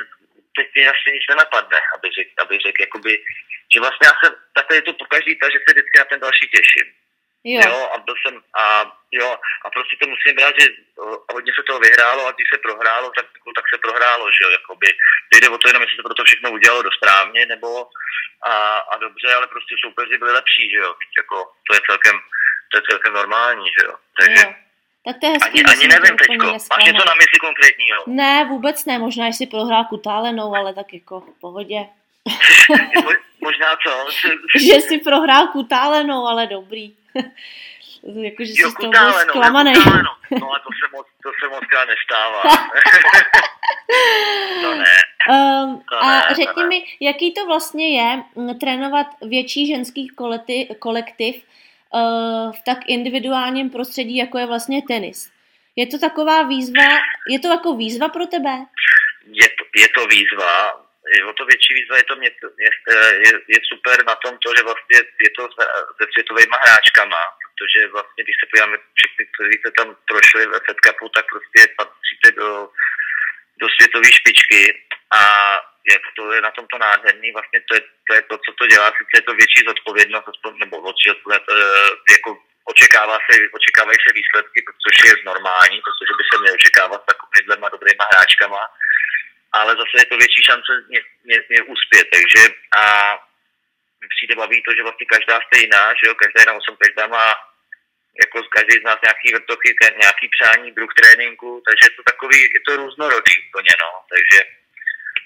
[0.56, 3.12] teď mi asi nic nenapadne, aby řekl, aby řek, jakoby,
[3.72, 6.46] že vlastně já jsem, takhle je to pokaždý tak, že se vždycky na ten další
[6.54, 6.86] těším.
[7.48, 7.60] Jo.
[7.66, 7.78] jo.
[7.94, 8.64] a byl jsem, a
[9.12, 9.28] jo,
[9.64, 10.66] a prostě to musím brát, že
[11.34, 13.26] hodně se toho vyhrálo a když se prohrálo, tak,
[13.56, 14.88] tak se prohrálo, že jo, jakoby,
[15.32, 17.68] jde o to jenom, jestli se to všechno udělalo do správně, nebo
[18.50, 18.54] a,
[18.92, 21.36] a dobře, ale prostě soupeři byli lepší, že jo, jako,
[21.66, 22.16] to je celkem,
[22.70, 24.42] to je celkem normální, že jo, takže...
[24.46, 24.54] Jo.
[25.06, 26.46] Tak to je hezký, ani, ani nevím teďko.
[26.46, 28.02] Máš něco na mysli konkrétního?
[28.06, 31.86] Ne, vůbec ne, možná, jestli prohrál kutálenou, ale tak jako v pohodě.
[33.40, 34.06] Možná co?
[34.68, 36.94] že si prohrál kutálenou, ale dobrý.
[38.22, 39.72] Jakože jsi Jo, z toho byl kutálenou, zklamaný.
[39.72, 40.10] jo, kutálenou.
[40.40, 42.42] No a to se moc, to se moc nestává.
[44.62, 44.96] to ne.
[45.30, 46.68] Um, To a ne, řekni ne.
[46.68, 48.22] mi, jaký to vlastně je
[48.60, 51.44] trénovat větší ženský kolektiv, kolektiv
[51.90, 55.30] uh, v tak individuálním prostředí, jako je vlastně tenis.
[55.76, 56.84] Je to taková výzva,
[57.30, 58.50] je to jako výzva pro tebe?
[59.32, 62.30] je to, je to výzva, je o to větší výzva, je to mě,
[62.64, 62.70] je,
[63.26, 65.64] je, je super na tom to, že vlastně je to se,
[66.12, 71.08] světovými hráčkama, protože vlastně, když se podíváme všechny, kteří se tam prošli ve Fed Cupu,
[71.08, 72.68] tak prostě patříte do,
[73.60, 74.62] do světové špičky
[75.20, 75.22] a
[75.92, 78.86] jak to je na tomto nádherný, vlastně to je, to je to, co to dělá,
[78.90, 80.26] sice je to větší zodpovědnost,
[80.62, 80.76] nebo
[81.06, 82.30] zodpovědnost, eh, jako
[82.72, 88.04] očekává se, očekávají se výsledky, což je normální, protože by se měly očekávat takovýhlema dobrýma
[88.12, 88.62] hráčkama,
[89.52, 92.82] ale zase je to větší šance mě, mě, mě uspět, takže a
[94.00, 97.06] mi přijde baví to, že vlastně každá jste jiná, že jo, každá jiná osoba, každá
[97.06, 97.26] má
[98.22, 99.68] jako každý z nás nějaký vrtochy,
[100.02, 104.38] nějaký přání, druh tréninku, takže je to takový, je to různorodý úplně, no, takže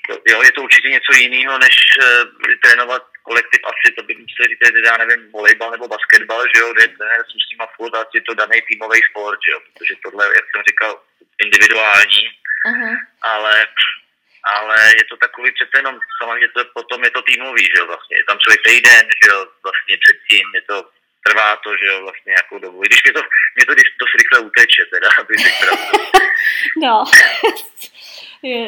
[0.07, 4.43] to, jo, je to určitě něco jiného, než uh, trénovat kolektiv asi, to by se
[4.49, 8.23] říct, já nevím, volejbal nebo basketbal, že jo, kde trenér s nima furt a je
[8.23, 11.03] to daný týmový sport, že jo, protože tohle, jak jsem říkal,
[11.45, 12.23] individuální,
[12.67, 12.91] Aha.
[13.23, 13.67] ale
[14.57, 18.17] ale je to takový přece jenom, samozřejmě to, potom je to týmový, že jo, vlastně,
[18.17, 20.77] je tam člověk týden, že jo, vlastně předtím, je to,
[21.27, 23.23] trvá to, že jo, vlastně nějakou dobu, i když mě to,
[23.57, 25.99] mě to dost rychle uteče, teda, aby pravdu.
[26.83, 27.05] No,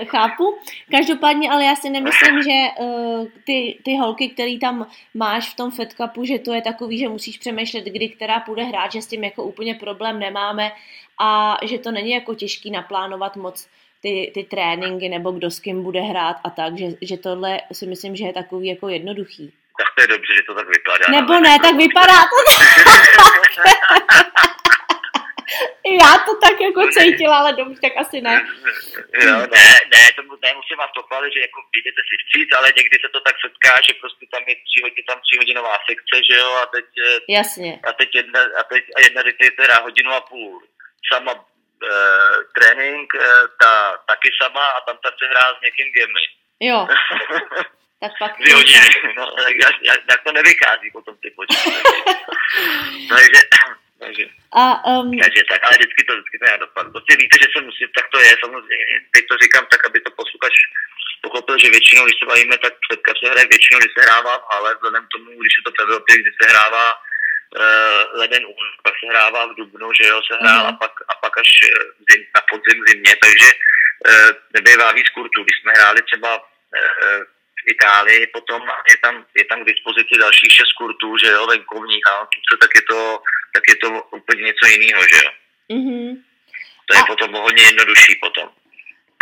[0.09, 0.59] chápu.
[0.91, 5.70] Každopádně, ale já si nemyslím, že uh, ty, ty holky, který tam máš v tom
[5.70, 9.07] Fed Cupu, že to je takový, že musíš přemýšlet, kdy která půjde hrát, že s
[9.07, 10.73] tím jako úplně problém nemáme
[11.20, 13.68] a že to není jako těžký naplánovat moc
[14.03, 17.87] ty, ty tréninky nebo kdo s kým bude hrát a tak, že, že tohle si
[17.87, 19.53] myslím, že je takový jako jednoduchý.
[19.79, 21.05] Tak to je dobře, že to tak vypadá.
[21.11, 22.37] Nebo ne, tak vypadá to
[26.01, 28.35] Já to tak jako cítila, ale dobře, tak asi ne.
[29.27, 32.97] Jo, ne, ne, to ne, musím vás pochválit, že jako jdete si vstříc, ale někdy
[33.05, 36.35] se to tak setká, že prostě tam je tři hodiny, tam tři hodinová sekce, že
[36.43, 37.73] jo, a teď, eh, Jasně.
[37.89, 39.21] a teď jedna, a teď a jedna
[39.61, 40.63] teda hodinu a půl.
[41.13, 41.33] Sama
[42.55, 43.18] trénink, e,
[43.61, 46.24] ta taky sama a tam ta chce hrát s někým gemy.
[46.61, 46.89] Jo,
[48.01, 48.33] tak pak...
[48.39, 51.70] Dvě hodiny, no, tak, jak, jak, jak to nevychází potom ty počty.
[53.09, 53.41] takže,
[53.99, 56.93] takže, A um, takže tak, ale vždycky to, vždycky to já dopadnu.
[56.93, 58.95] Prostě víte, že se musí, tak to je samozřejmě.
[59.14, 60.55] Teď to říkám tak, aby to posluchač
[61.22, 64.49] pochopil, že většinou, když se bavíme, tak předka se hraje většinou, když se hrává v
[64.53, 66.85] hale, vzhledem k tomu, když je to v Evropě, kdy se hrává
[67.57, 71.15] uh, leden ún, pak se hrává v Dubnu, že jo, se hrál a pak, a
[71.23, 71.69] pak až eh,
[72.11, 73.49] zim, na podzim zimě, takže
[74.09, 75.43] uh, nebývá víc kurtů.
[75.43, 77.21] Když jsme hráli třeba uh,
[77.59, 82.05] v Itálii, potom je tam, je tam k dispozici dalších šest kurtů, že jo, venkovních
[82.11, 82.29] a
[82.61, 83.23] tak je to,
[83.55, 83.89] tak je to
[84.19, 85.31] úplně něco jiného, že jo.
[85.79, 86.23] mhm.
[86.87, 88.49] To je A- potom hodně jednodušší potom.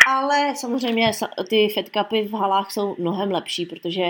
[0.07, 4.03] Ale samozřejmě sa- ty Fed Cupy v halách jsou mnohem lepší, protože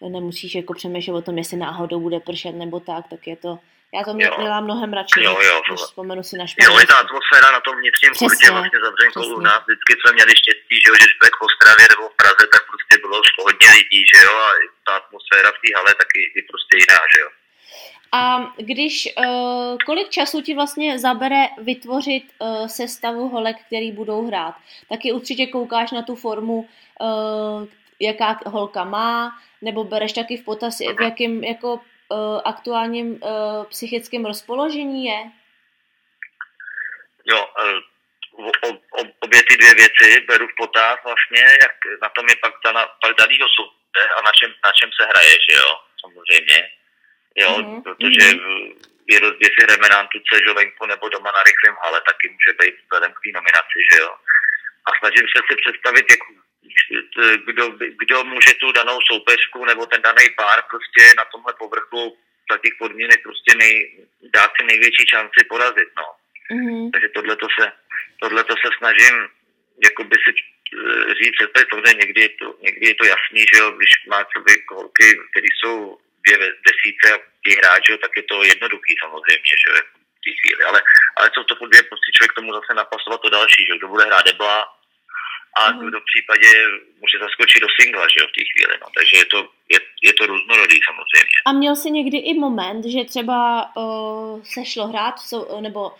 [0.00, 3.58] nemusíš jako přemýšlet o tom, jestli náhodou bude pršet nebo tak, tak je to,
[3.94, 4.34] já to mě, Jo.
[4.42, 6.80] dělám mnohem radši, Jo, jo, to- vzpomenu si na Jo, Španělsko.
[6.80, 9.36] je ta atmosféra na tom vnitřním kurtě vlastně zavřenkou přesně.
[9.36, 9.60] u nás.
[9.66, 12.62] Vždycky jsme měli štěstí, že, jo, že když jsme v Ostravě nebo v Praze, tak
[12.72, 14.50] prostě bylo hodně lidí, že jo, a
[14.86, 17.30] ta atmosféra v té hale taky je prostě jiná, že jo.
[18.12, 18.20] A
[18.56, 24.54] když, uh, kolik času ti vlastně zabere vytvořit uh, sestavu holek, který budou hrát?
[24.88, 26.58] Taky určitě koukáš na tu formu,
[27.00, 27.64] uh,
[28.00, 34.24] jaká holka má, nebo bereš taky v potaz, v jakém jako uh, aktuálním uh, psychickém
[34.24, 35.20] rozpoložení je?
[37.30, 37.80] Jo, eh,
[38.32, 42.36] o, o, o, obě ty dvě věci beru v potaz vlastně, jak na tom je
[42.36, 45.70] pak, dana, pak danýho soupeře a na čem, na čem se hraje, že jo,
[46.00, 46.70] samozřejmě.
[47.42, 48.26] Jo, Mhm, protože
[49.10, 52.52] je rozdíl, jestli hrajeme na Antuce, že venku nebo doma na rychlém hale, taky může
[52.60, 54.10] být vzhledem k té nominaci, že jo.
[54.86, 56.22] A snažím se si představit, jak,
[57.44, 62.18] kdo, kdo může tu danou soupeřku nebo ten daný pár prostě na tomhle povrchu
[62.52, 63.98] za těch podmínek prostě nej,
[64.34, 66.06] dát si největší šanci porazit, no.
[66.50, 66.90] Mhm.
[66.90, 67.72] Takže tohle se,
[68.20, 69.28] tohleto se snažím
[69.84, 73.70] jakoby si eh, říct, že samozřejmě někdy je to, někdy je to jasný, že jo,
[73.70, 76.36] když má člověk holky, které jsou dvě
[76.68, 79.74] desíce a ty hráč, že jo, tak je to jednoduchý samozřejmě, že jo,
[80.16, 80.62] v té chvíli.
[80.64, 80.80] Ale,
[81.16, 84.04] ale co to bude prostě člověk tomu zase napasovat to další, že jo, kdo bude
[84.04, 84.77] hrát debla
[85.58, 86.48] a v případě
[87.00, 88.86] může zaskočit do singla, že jo, v té chvíli, no.
[88.96, 89.38] Takže je to,
[89.74, 91.36] je, je to různorodý samozřejmě.
[91.46, 93.38] A měl jsi někdy i moment, že třeba
[93.76, 95.14] uh, se šlo hrát,
[95.60, 95.92] nebo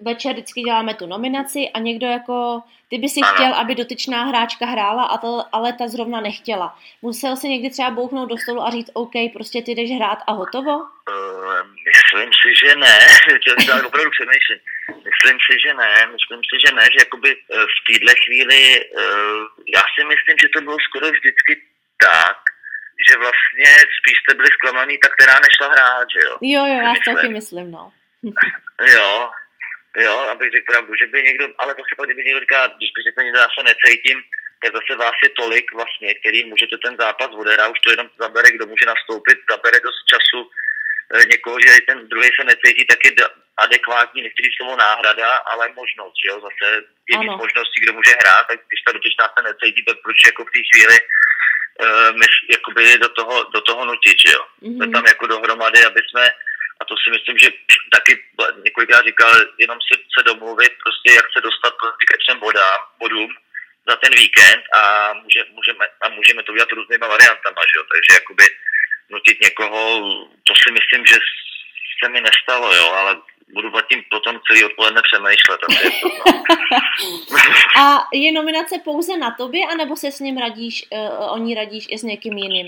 [0.00, 3.34] večer vždycky děláme tu nominaci a někdo jako, ty by si Ano.
[3.34, 6.78] chtěl, aby dotyčná hráčka hrála, a to, ale ta zrovna nechtěla.
[7.02, 10.32] Musel si někdy třeba bouchnout do stolu a říct, OK, prostě ty jdeš hrát a
[10.32, 10.74] hotovo?
[10.78, 12.98] Uh, myslím si, že ne.
[13.68, 14.60] Já opravdu přemýšlím.
[14.88, 15.92] Myslím si, že ne.
[16.12, 19.42] Myslím si, že ne, že jakoby eh, v téhle chvíli, uh,
[19.76, 21.52] já si myslím, že to bylo skoro vždycky
[21.98, 22.38] tak,
[23.08, 26.34] že vlastně spíš jste byli zklamaný, ta, která nešla hrát, že jo?
[26.40, 27.92] Jo, jo, já si taky myslím, no.
[28.94, 29.30] Jo,
[29.96, 33.02] jo, abych řekl pravdu, že by někdo, ale zase pak, kdyby někdo říká, když by
[33.02, 34.22] řekl někdo, já se necítím,
[34.62, 38.50] tak zase vás je tolik vlastně, který můžete ten zápas odehrát, už to jenom zabere,
[38.50, 40.50] kdo může nastoupit, zabere dost času
[41.14, 43.12] eh, někoho, že ten druhý se necítí, tak je
[43.56, 48.58] adekvátní, nechci slovo náhrada, ale možnost, jo, zase je víc možností, kdo může hrát, tak
[48.68, 53.08] když ta dotyčná se necítí, tak proč jako v té chvíli uh, my, jakoby do
[53.08, 54.42] toho, do toho nutit, že jo.
[54.60, 54.92] Jsme Mhm.
[54.92, 56.24] tam jako dohromady, aby jsme,
[56.80, 57.48] a to si myslím, že
[57.96, 58.12] taky
[58.64, 61.74] několikrát říkal, jenom si se domluvit, prostě jak se dostat
[62.10, 62.38] ke třem
[63.00, 63.30] bodům
[63.88, 67.84] za ten víkend a, může, můžeme, a můžeme to udělat různýma variantama, že jo?
[67.92, 68.44] takže jakoby
[69.10, 69.80] nutit někoho,
[70.46, 71.16] to si myslím, že
[72.02, 73.16] se mi nestalo, jo, ale
[73.54, 75.60] budu nad tím potom celý odpoledne přemýšlet.
[75.84, 76.42] Je to, no.
[77.82, 81.86] A je nominace pouze na tobě, anebo se s ním radíš, uh, o ní radíš
[81.90, 82.66] i s někým jiným?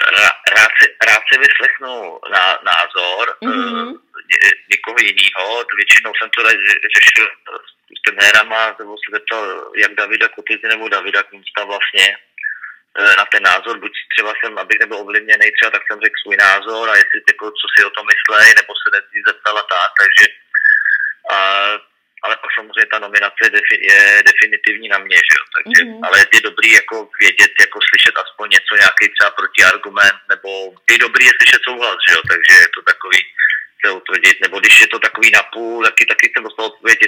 [0.00, 3.88] Rá- rád, si, rád si vyslechnu na, názor Mhm.
[4.30, 4.38] ně,
[4.70, 5.64] někoho jiného.
[5.76, 7.26] Většinou jsem to ře- řešil
[7.98, 12.16] s trenérama, nebo se zeptal jak Davida Kotizy nebo Davida Kunsta vlastně
[12.98, 13.78] eh, na ten názor.
[13.80, 17.50] Buď třeba jsem, abych nebyl ovlivněný, třeba tak jsem řekl svůj názor a jestli jako,
[17.50, 20.24] co si o tom myslej, nebo se nezdí zeptala tak, takže
[21.30, 21.36] a,
[22.24, 25.44] ale pak samozřejmě ta nominace je, defi, je definitivní na mě, že jo?
[25.56, 25.92] Takže, Mhm.
[25.92, 26.06] mm-hmm.
[26.06, 30.48] ale je dobrý jako vědět, jako slyšet aspoň něco, nějaký třeba protiargument, nebo
[30.90, 32.20] je dobrý je slyšet souhlas, že jo?
[32.32, 33.18] Takže je to takový
[33.84, 36.98] se utvrdit, nebo když je to takový napůl, taky, taky jsem dostal odpověď,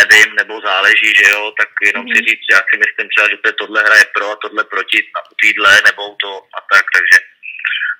[0.00, 2.14] nevím, nebo záleží, že jo, tak jenom mm-hmm.
[2.16, 2.26] si Mhm.
[2.28, 5.18] říct, já si myslím třeba, že to je tohle hraje pro a tohle proti a
[5.30, 7.16] u týdle, nebo to a tak, takže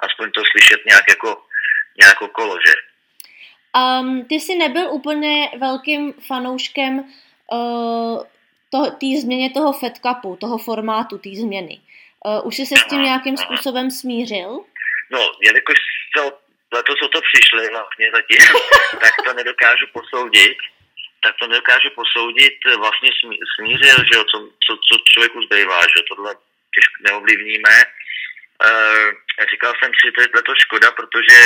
[0.06, 1.30] aspoň to slyšet nějak jako,
[2.02, 2.74] nějak okolo, že?
[3.76, 7.04] Um, ty jsi nebyl úplně velkým fanouškem
[7.52, 8.24] uh,
[8.72, 11.80] té změně toho Fed Cupu, toho formátu, té změny.
[12.26, 14.64] Uh, už jsi se s tím nějakým způsobem smířil?
[15.10, 15.76] No, jelikož
[16.16, 16.22] to,
[16.72, 18.38] letos o to přišli vlastně zatím,
[19.00, 20.56] tak to nedokážu posoudit.
[21.22, 25.96] Tak to nedokážu posoudit, vlastně smí- smířil, že jo, co, co, co člověku zbývá, že
[25.96, 26.34] jo, tohle
[26.74, 27.74] těžko neovlivníme.
[28.64, 31.36] E, říkal jsem si, to je to škoda, protože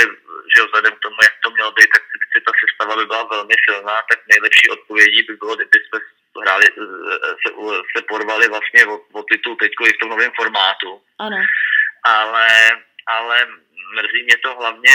[0.55, 3.53] že vzhledem k tomu, jak to mělo být, tak si ta sestava by byla velmi
[3.65, 5.99] silná, tak nejlepší odpovědí by bylo, kdyby jsme
[6.41, 7.49] hráli, eh, se,
[7.95, 11.37] se porvali vlastně o, o titul teď i v tom novém formátu Ano.
[12.03, 12.47] ale,
[13.07, 13.47] ale
[13.95, 14.93] mrzí mě to hlavně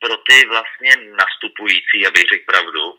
[0.00, 2.98] pro ty vlastně nastupující, abych řekl pravdu,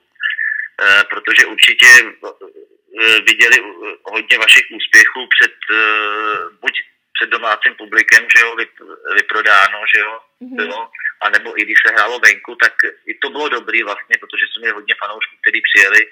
[0.82, 6.74] Eh, protože určitě eh, viděli eh, hodně vašich úspěchů před eh, buď
[7.18, 10.56] před domácím publikem, že jo, vyp- vyprodáno, že jo, Mhm.
[10.56, 10.90] bylo,
[11.22, 12.74] a nebo i když se hrálo venku, tak
[13.06, 16.12] i to bylo dobrý vlastně, protože jsme měli hodně fanoušků, kteří přijeli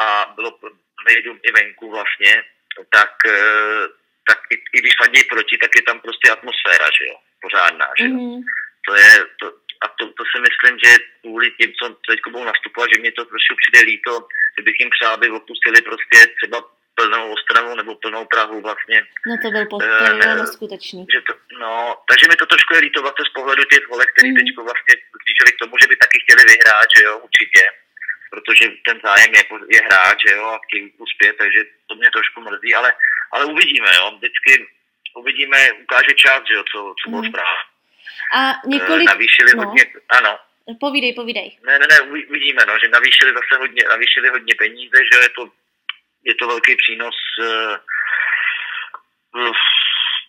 [0.00, 0.58] a bylo
[1.08, 2.44] médium i venku vlastně,
[2.90, 3.84] tak, eh,
[4.28, 8.04] tak i, i když fandí proti, tak je tam prostě atmosféra, že jo, pořádná, že
[8.04, 8.14] jo.
[8.14, 8.42] Mhm.
[8.88, 9.46] To je, to,
[9.84, 10.90] a to, to si myslím, že
[11.20, 14.28] kvůli tím, co teď budou nastupovat, že mě to trošku přijde líto,
[14.58, 16.58] že bych jim přál, aby opustili prostě třeba
[16.98, 18.98] plnou Ostravu nebo plnou Prahu vlastně.
[19.28, 21.06] No to byl po, to bylo eh, neskutečný.
[21.14, 21.32] Že to,
[21.64, 21.72] no,
[22.08, 24.30] takže mi to trošku je líto vlastně z pohledu těch volek, Mhm.
[24.30, 24.36] mm.
[24.36, 27.62] teď vlastně blížili k tomu, že by taky chtěli vyhrát, že jo, určitě.
[28.30, 29.42] Protože ten zájem je,
[29.76, 32.92] je hrát, že jo, a chtějí uspět, takže to mě trošku mrzí, ale,
[33.32, 34.52] ale uvidíme, jo, vždycky
[35.16, 37.62] uvidíme, ukáže čas, že jo, co, co bylo správně.
[38.34, 39.06] A Eh, několik...
[39.08, 39.62] Navýšili no.
[39.64, 40.38] hodně, ano,
[40.80, 41.58] Povídej, povídej.
[41.66, 45.28] ne, ne, ne, uvi- uvidíme, no, že navýšili zase hodně, navýšili hodně peníze, že je
[45.28, 45.42] to,
[46.26, 47.76] je to velký přínos uh,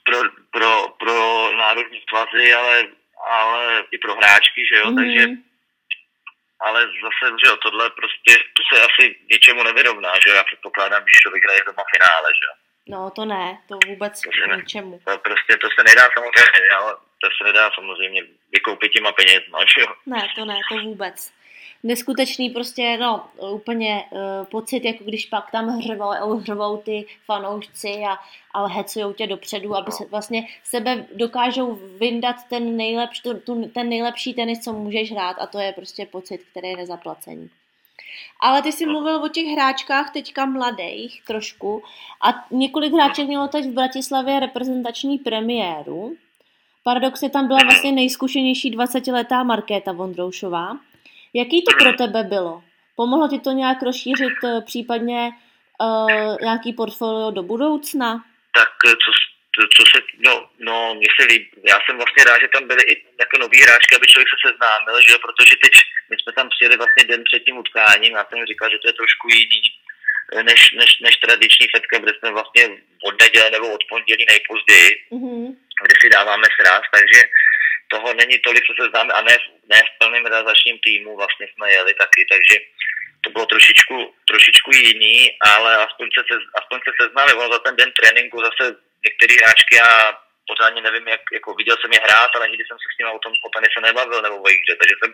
[0.06, 0.20] pro,
[0.52, 1.16] pro, pro
[1.58, 2.84] národní svazy, ale,
[3.30, 4.96] ale i pro hráčky, že jo, Mhm.
[4.96, 5.26] takže
[6.60, 11.04] ale zase, že jo, tohle prostě, to se asi ničemu nevyrovná, že jo, já předpokládám,
[11.04, 12.54] když člověk hraje doma finále, že jo.
[12.90, 14.56] No to ne, to vůbec To ne.
[14.58, 15.00] ničemu.
[15.06, 18.22] To prostě, to se nedá samozřejmě, ale to se nedá samozřejmě
[18.54, 19.88] vykoupit těma penězma, že jo.
[20.06, 21.34] Ne, to ne, to vůbec.
[21.84, 24.20] Neskutečný prostě, no, úplně uh,
[24.52, 28.18] pocit, jako když pak tam hřvou, hřvou ty fanoušci a,
[28.54, 33.90] a hecujou tě dopředu, aby se vlastně sebe dokážou vyndat ten, nejlepš, tu, tu, ten
[33.90, 37.50] nejlepší tenis, co můžeš hrát a to je prostě pocit, který je nezaplacený.
[38.40, 41.84] Ale ty jsi mluvil o těch hráčkách teďka mladých trošku
[42.22, 46.16] a několik hráček mělo teď v Bratislavě reprezentační premiéru.
[46.84, 50.78] Paradoxně tam byla vlastně nejzkušenější 20-letá Markéta Vondroušová.
[51.42, 52.64] Jaký to pro tebe bylo?
[52.96, 58.10] Pomohlo ti to nějak rozšířit uh, případně uh, nějaký portfolio do budoucna?
[58.60, 58.70] Tak
[59.04, 59.10] co,
[59.76, 62.94] co se, no, no, mně se líbí, já jsem vlastně rád, že tam byly i
[63.24, 65.74] jako nový hráčky, aby člověk se seznámil, že jo, protože teď
[66.10, 69.00] my jsme tam přijeli vlastně den před tím utkáním, já jsem říkal, že to je
[69.00, 69.62] trošku jiný,
[70.50, 72.64] než, než, než tradiční setka, kde jsme vlastně
[73.08, 75.46] od neděle nebo od pondělí nejpozději, mm-hmm.
[75.86, 77.20] kde si dáváme sraz, takže
[77.94, 79.36] toho není tolik, co se známe, a ne,
[79.70, 82.56] ne v plném realizačním týmu vlastně jsme jeli taky, takže
[83.24, 87.92] to bylo trošičku, trošičku jiný, ale aspoň se, aspoň se seznáme, ono za ten den
[87.92, 88.64] tréninku zase
[89.06, 92.88] některé hráčky já pořádně nevím, jak, jako viděl jsem je hrát, ale nikdy jsem se
[92.90, 95.12] s nimi o tom o se nebavil nebo o hře, takže jsem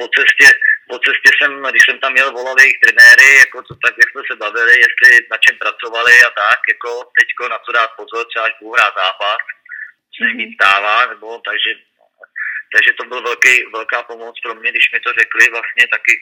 [0.00, 0.46] po cestě,
[0.90, 4.22] po cestě jsem, když jsem tam měl volal jejich trenéry, jako to, tak jak jsme
[4.26, 8.44] se bavili, jestli na čem pracovali a tak, jako teďko na co dát pozor, třeba
[8.44, 9.42] až budu hrát zápas,
[10.16, 10.54] se mm-hmm.
[10.54, 11.70] stává, nebo takže
[12.72, 16.12] takže to byl velký, velká pomoc pro mě, když mi to řekli vlastně taky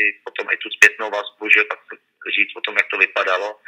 [0.00, 1.80] i potom i tu zpětnou vazbu, že tak
[2.36, 3.60] říct o tom, jak to vypadalo.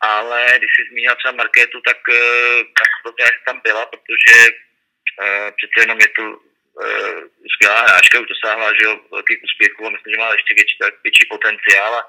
[0.00, 5.48] Ale když si zmínil třeba Markétu, tak, eh, tak to jak tam byla, protože uh,
[5.58, 7.20] přece jenom je to uh,
[7.52, 11.24] skvělá hráčka, už dosáhla že jo, velkých úspěchů a myslím, že má ještě větší, větší
[11.30, 11.94] potenciál.
[11.94, 12.02] A,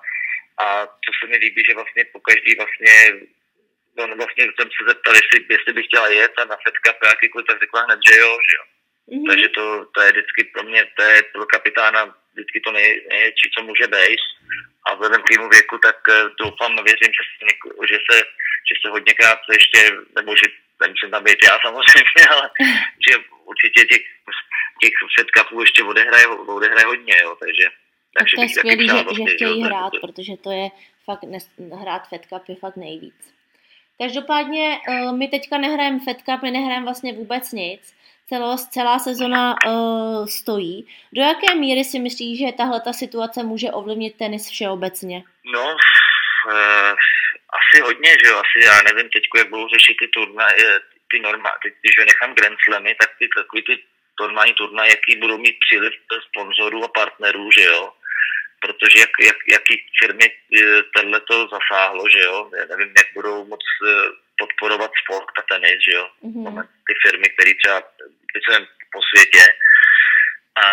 [0.64, 2.94] a co se mi líbí, že vlastně po každý vlastně
[3.98, 7.60] no, vlastně jsem se zeptal, jestli, jestli bych chtěla jet a na setka jakýkoliv, tak
[7.60, 8.64] řekla hned, že jo, že jo.
[9.12, 9.28] Mm-hmm.
[9.30, 13.48] Takže to, to je vždycky pro mě, to je pro kapitána vždycky to nej, největší,
[13.54, 14.22] co může být.
[14.86, 17.46] A vzhledem k věku, tak eh, doufám, věřím, že se,
[17.92, 18.18] že se,
[18.68, 19.80] že se hodněkrát ještě,
[20.16, 20.48] nebo že
[20.82, 22.50] nemusím tam být já samozřejmě, ale
[23.06, 23.14] že
[23.46, 24.04] určitě těch,
[24.82, 27.66] těch setkapů ještě odehraje, odehraje hodně, jo, takže
[28.18, 30.70] tak to je skvělý, že, vlastně, že chtějí hrát, protože to je
[31.06, 31.24] fakt,
[31.82, 33.34] hrát Fed Cup je fakt nejvíc.
[33.98, 37.96] Každopádně uh, my teďka nehrajeme Fed Cup, my nehrajeme vlastně vůbec nic
[38.32, 40.88] celo, celá sezona uh, stojí.
[41.14, 45.24] Do jaké míry si myslíš, že tahle ta situace může ovlivnit tenis všeobecně?
[45.56, 46.94] No, uh,
[47.60, 50.80] asi hodně, že jo, asi já nevím teď, jak budou řešit ty turnaje,
[51.12, 53.84] ty normální, teď, když nechám Grand Slamy, tak ty takový ty
[54.20, 55.94] normální turnaje, jaký budou mít příliv
[56.28, 57.94] sponzorů a partnerů, že jo,
[58.64, 63.46] protože jak, jak, jaký firmy eh, tenhle to zasáhlo, že jo, já nevím, jak budou
[63.46, 63.64] moc
[64.42, 66.68] podporovat sport a tenis, že jo, mm-hmm.
[66.88, 67.78] ty firmy, které třeba
[68.46, 68.62] jsem
[68.94, 69.44] po světě.
[70.66, 70.68] A,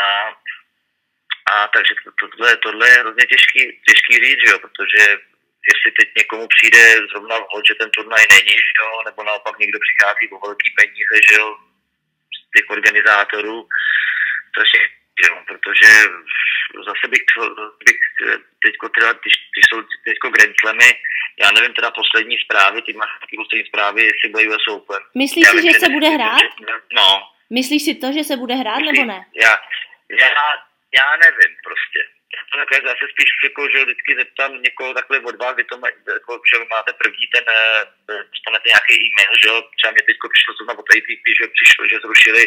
[1.52, 5.02] a takže to, tohle, tohle je hrozně těžký, těžký říct, jo, protože
[5.70, 9.78] jestli teď někomu přijde zrovna vhod, že ten turnaj není, že jo, nebo naopak někdo
[9.86, 11.48] přichází o velký peníze, že jo,
[12.36, 13.68] z těch organizátorů,
[14.50, 14.80] strašně,
[15.26, 15.88] jo, protože
[16.88, 17.24] zase bych,
[17.84, 18.00] bych
[18.64, 20.90] teďko teda, když, když jsou teďko Grand Slamy,
[21.42, 25.02] já nevím teda poslední zprávy, ty máš taky poslední zprávy, jestli bude US Open.
[25.14, 26.42] Myslíš si, že se bude hrát?
[26.92, 27.08] No,
[27.50, 29.20] Myslíš si to, že se bude hrát, nebo ne?
[29.44, 29.54] Já,
[30.20, 30.28] já,
[30.98, 32.00] já nevím prostě.
[32.52, 35.78] To tak, já se spíš jako, že vždycky zeptám někoho takhle od vás, vy to
[35.78, 35.88] má,
[36.18, 40.54] jako, že máte první ten, eh, dostanete nějaký e-mail, že jo, třeba mě teď přišlo
[40.54, 42.42] zrovna od ATP, že přišlo, že zrušili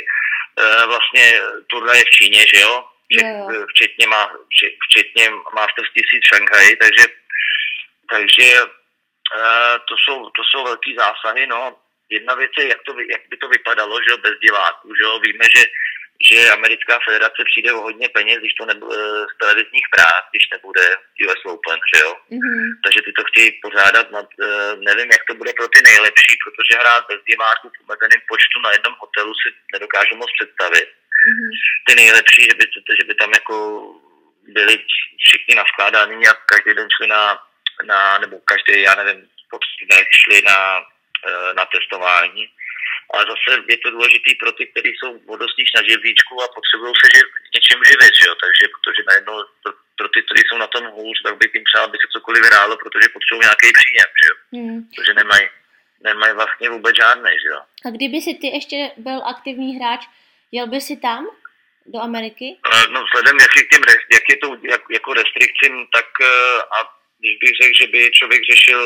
[0.86, 2.86] vlastně turnaje v Číně, že jo,
[3.20, 3.66] že, jo.
[3.70, 4.32] včetně, má,
[4.88, 7.06] včetně Masters 1000 v Šanghaji, takže,
[8.10, 11.78] takže uh, to, jsou, to jsou velký zásahy, no,
[12.10, 15.20] jedna věc je, jak, to, jak by to vypadalo, že jo, bez diváků, že jo,
[15.20, 15.64] víme, že,
[16.28, 18.98] že americká federace přijde o hodně peněz, když to nebude
[19.32, 20.84] z televizních práv, když nebude
[21.26, 22.12] US Open, že jo.
[22.32, 22.68] Mm-hmm.
[22.84, 26.80] Takže ty to chtějí pořádat, nad, eh, nevím, jak to bude pro ty nejlepší, protože
[26.82, 30.90] hrát bez diváků v omezeném počtu na jednom hotelu si nedokážu moc představit.
[31.28, 31.52] Mm-hmm.
[31.86, 32.66] Ty nejlepší, že by,
[33.00, 33.56] že by tam jako
[34.58, 34.76] byli
[35.24, 37.22] všichni naskládáni a každý den šli na,
[37.86, 39.58] na nebo každý, já nevím, po
[40.12, 40.58] šli na
[41.28, 42.50] Eh, na testování.
[43.14, 47.08] Ale zase je to důležité pro ty, kteří jsou vodostníž na živlíčku a potřebují se
[47.16, 48.34] živ, něčím živit, že jo?
[48.44, 51.84] takže protože najednou pro, pro ty, kteří jsou na tom hůř, tak bych jim přál,
[51.86, 54.36] aby se cokoliv hrálo, protože potřebují nějaký příjem, že jo?
[54.56, 54.80] Hmm.
[54.96, 55.48] protože nemají
[56.04, 57.62] nemají vlastně vůbec žádný, že jo.
[57.86, 60.02] A kdyby si ty ještě byl aktivní hráč,
[60.52, 61.28] jel by si tam
[61.86, 62.58] do Ameriky?
[62.74, 63.84] Eh, no vzhledem jak je, těm,
[64.14, 66.78] jak je to jak, jako restrikcím, tak eh, a
[67.20, 68.82] když bych řekl, že by člověk řešil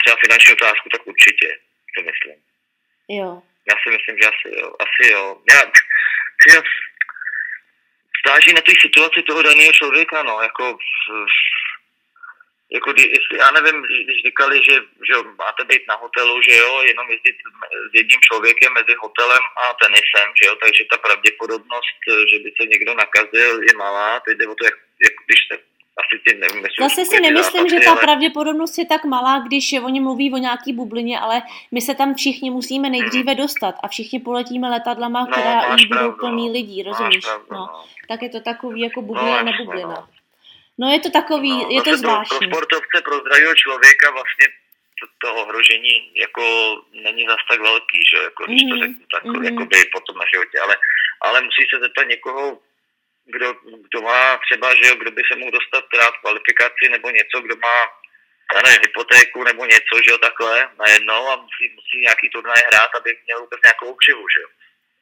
[0.00, 1.48] třeba finanční otázku, tak určitě,
[1.94, 2.38] to myslím.
[3.08, 3.42] Jo.
[3.68, 4.72] Já si myslím, že asi jo.
[4.84, 5.42] Asi jo.
[5.50, 5.60] Já,
[6.54, 6.62] já
[8.20, 10.78] stáží na té situaci toho daného člověka, no, jako,
[12.70, 14.74] jako jestli, já nevím, když říkali, že,
[15.08, 17.36] že máte být na hotelu, že jo, jenom jezdit
[17.90, 21.98] s jedním člověkem mezi hotelem a tenisem, že jo, takže ta pravděpodobnost,
[22.30, 24.74] že by se někdo nakazil, je malá, teď jde o to, jak,
[25.04, 28.00] jak když se asi ty nevím, jestli Zase si nemyslím, že ta ale...
[28.00, 32.50] pravděpodobnost je tak malá, když oni mluví o nějaký bublině, ale my se tam všichni
[32.50, 33.42] musíme nejdříve hmm.
[33.42, 37.24] dostat a všichni poletíme letadlama, no, která už budou plný lidí, rozumíš?
[37.24, 37.58] Pravdu, no.
[37.58, 37.84] no.
[38.08, 39.88] Tak je to takový jako bublina, no, nebublina.
[39.88, 40.08] No.
[40.78, 42.38] no je to takový, no, je to zvláštní.
[42.38, 44.46] Pro sportovce, pro zdravého člověka vlastně
[45.00, 46.42] to, to ohrožení jako
[46.92, 48.68] není zas tak velký, že jako, když mm-hmm.
[48.68, 49.44] to mhm, řeknu tak, mm-hmm.
[49.44, 50.76] jako by potom na životě, ale,
[51.20, 52.58] ale musí se zeptat někoho,
[53.26, 53.54] kdo,
[53.88, 57.56] kdo má třeba, že jo, kdo by se mohl dostat rád kvalifikaci nebo něco, kdo
[57.56, 57.78] má
[58.54, 62.90] já nevím, hypotéku nebo něco, že jo, takhle najednou a musí, musí nějaký turnaj hrát,
[62.94, 64.48] aby měl vůbec nějakou obživu, že jo.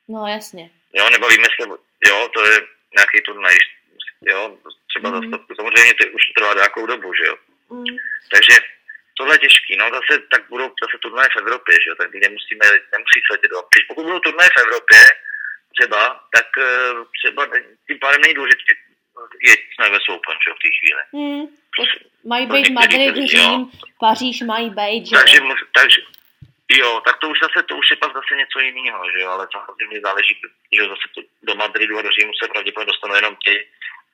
[0.08, 0.70] No jasně.
[0.92, 1.68] Jo, nebavíme se,
[2.08, 2.54] jo, to je
[2.96, 3.56] nějaký turnaj,
[4.22, 4.58] jo,
[4.88, 5.14] třeba mm.
[5.14, 7.36] zase, samozřejmě to už trvá nějakou dobu, že jo.
[7.70, 7.96] Mm.
[8.32, 8.54] Takže
[9.16, 12.66] tohle je těžký, no zase tak budou zase turnaje v Evropě, že jo, tak nemusíme,
[12.92, 14.98] nemusí letět do Když pokud budou turnaje v Evropě,
[15.78, 17.46] třeba, tak eh, třeba
[17.86, 18.72] tím pádem není důležité
[19.42, 21.02] je jsme ve Open, že v té chvíli.
[21.14, 21.46] Hmm.
[22.24, 23.70] Mají být Madrid, Řím,
[24.00, 25.38] Paříž mají být, že takže,
[25.72, 26.00] takže,
[26.70, 29.46] jo, tak to už zase, to už je pak zase něco jiného, že jo, ale
[29.52, 30.34] samozřejmě záleží,
[30.76, 33.54] že zase to, do Madridu a do Římu se pravděpodobně dostanou jenom ti,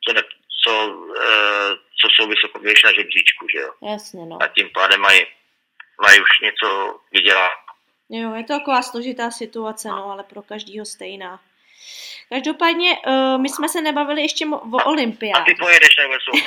[0.04, 0.22] co, ne,
[0.64, 3.72] co, uh, co jsou vysoko na žebříčku, že jo.
[3.82, 4.38] Jasně, no.
[4.42, 5.20] A tím pádem mají,
[6.02, 7.58] mají už něco vydělat.
[8.10, 11.40] Jo, je to taková složitá situace, no, ale pro každýho stejná.
[12.32, 15.40] Každopádně uh, my jsme se nebavili ještě o olympiádě.
[15.40, 16.14] A ty pojedeš nebo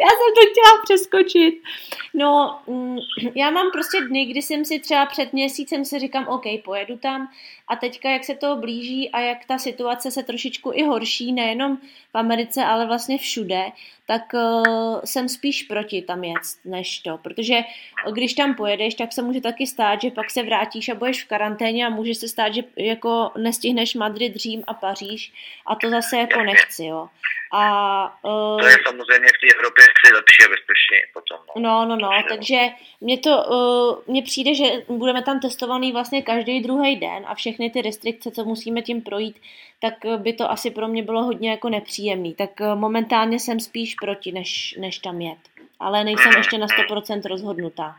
[0.00, 1.62] Já jsem to chtěla přeskočit.
[2.14, 2.98] No, mm,
[3.34, 7.28] já mám prostě dny, kdy jsem si třeba před měsícem si říkám, OK, pojedu tam
[7.68, 11.76] a teďka, jak se to blíží a jak ta situace se trošičku i horší, nejenom
[12.12, 13.64] v Americe, ale vlastně všude,
[14.06, 17.18] tak uh, jsem spíš proti tam jet, než to.
[17.18, 17.60] Protože
[18.12, 21.28] když tam pojedeš, tak se může taky stát, že pak se vrátíš a budeš v
[21.28, 25.32] karanténě a může se stát, že jako nestihneš Madrid, Řím a Paříž
[25.66, 27.08] a to zase jako nechci, jo.
[27.56, 29.84] A, uh, to je samozřejmě v té Evropě
[30.14, 31.38] lepší a bezpečně potom.
[31.56, 32.58] No, no, no, no takže
[33.00, 37.70] mně to, uh, mně přijde, že budeme tam testovaný vlastně každý druhý den a všechny
[37.70, 39.40] ty restrikce, co musíme tím projít,
[39.80, 42.34] tak by to asi pro mě bylo hodně jako nepříjemný.
[42.34, 45.38] Tak uh, momentálně jsem spíš proti, než, než tam jet.
[45.80, 47.96] Ale nejsem mm, ještě na 100% rozhodnutá.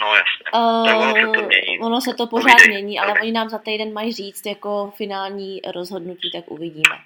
[0.00, 0.50] No jasně.
[0.54, 1.80] Uh, ono se to mění.
[1.80, 6.30] Ono se to pořád mění, ale oni nám za týden mají říct jako finální rozhodnutí,
[6.30, 6.96] tak uvidíme.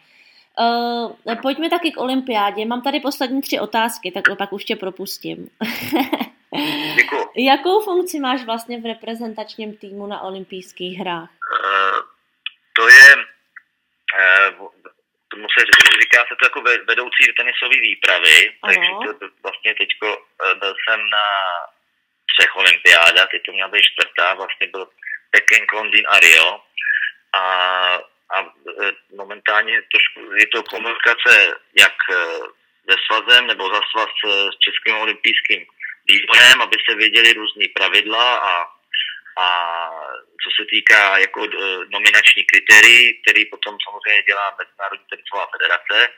[0.59, 2.65] Uh, pojďme taky k olympiádě.
[2.65, 5.51] Mám tady poslední tři otázky, tak pak už tě propustím.
[6.97, 7.25] Děkuji.
[7.37, 11.31] Jakou funkci máš vlastně v reprezentačním týmu na olympijských hrách?
[11.31, 12.01] Uh,
[12.73, 14.69] to je, uh,
[15.29, 15.67] tomu se
[16.03, 18.75] říká se to jako vedoucí tenisové výpravy, ano.
[18.75, 21.25] takže to, vlastně teďko uh, byl jsem na
[22.33, 24.89] třech olympiádách, teď to měla být čtvrtá, vlastně byl
[25.31, 26.61] Peking, Londýn a Rio.
[27.33, 27.43] A
[28.35, 31.97] a e, momentálně trošku je to komunikace jak
[32.91, 34.13] se svazem nebo za svaz
[34.55, 35.67] s Českým olympijským
[36.09, 38.53] výborem, aby se věděli různý pravidla a,
[39.37, 39.47] a
[40.43, 41.49] co se týká jako e,
[41.89, 46.13] nominační kritérií, který potom samozřejmě dělá Mezinárodní tenisová federace,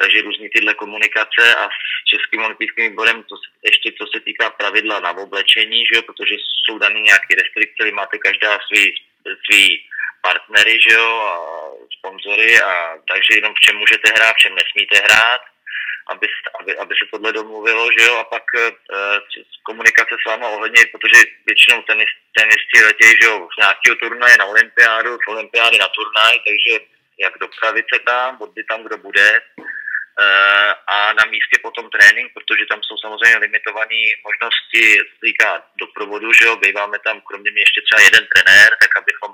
[0.00, 3.34] takže různý tyhle komunikace a s Českým olympijským výborem, to
[3.70, 6.34] ještě co se týká pravidla na oblečení, že jo, protože
[6.64, 8.94] jsou dané nějaké restrikce, máte každá svý,
[9.46, 9.84] svý
[10.22, 11.34] partnery, že jo, a
[11.98, 12.72] sponzory, a
[13.10, 15.42] takže jenom v čem můžete hrát, v čem nesmíte hrát,
[16.06, 16.26] aby,
[16.60, 18.72] aby, aby se tohle domluvilo, že jo, a pak e,
[19.62, 24.44] komunikace s váma ohledně, protože většinou tenis, tenisti letějí, že jo, z nějakého turnaje na
[24.44, 26.72] olympiádu, z olympiády na turnaj, takže
[27.24, 29.40] jak dopravit se tam, odby tam, kdo bude, e,
[30.86, 35.50] a na místě potom trénink, protože tam jsou samozřejmě limitované možnosti, co týká
[35.80, 39.30] doprovodu, že jo, býváme tam kromě mě ještě třeba jeden trenér, tak abychom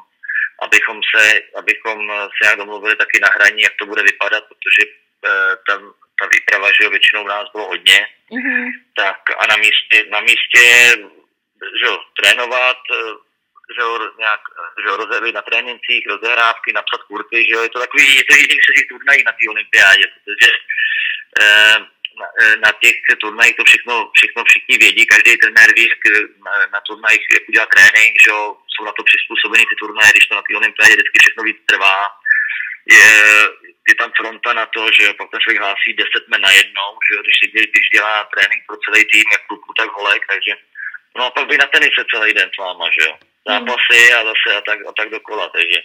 [0.63, 4.83] abychom se, abychom se nějak domluvili taky na hraní, jak to bude vypadat, protože
[5.27, 8.67] eh, tam ta výprava, že jo, většinou v nás bylo hodně, mm-hmm.
[8.97, 10.63] tak a na místě, na místě,
[11.81, 13.15] že jo, trénovat, eh,
[13.75, 14.41] že jo, nějak,
[14.83, 18.35] že jo, rozehry na trénincích, rozehrávky, napsat kurty, že jo, je to takový, je to
[18.35, 20.51] jediný se těch turnají na té olympiádě, protože
[21.43, 21.77] eh,
[22.21, 22.27] na,
[22.65, 26.03] na těch turnajích to všechno, všechno všichni vědí, každý trenér ví, jak
[26.47, 30.27] na, na turnajích, jak udělá trénink, že jo, jsou na to přizpůsobeny ty turnaje, když
[30.27, 31.99] to na té olympiádě vždycky všechno víc trvá.
[32.97, 33.09] Je,
[33.89, 37.11] je tam fronta na to, že pak ten člověk hlásí 10 men na jednou, že
[37.15, 37.37] jo, když,
[37.73, 40.53] když dělá trénink pro celý tým, jak kluku, tak holek, takže
[41.17, 43.15] no a pak by na tenise celý den s váma, že jo.
[43.49, 45.81] Zápasy a zase a tak, a tak dokola, takže.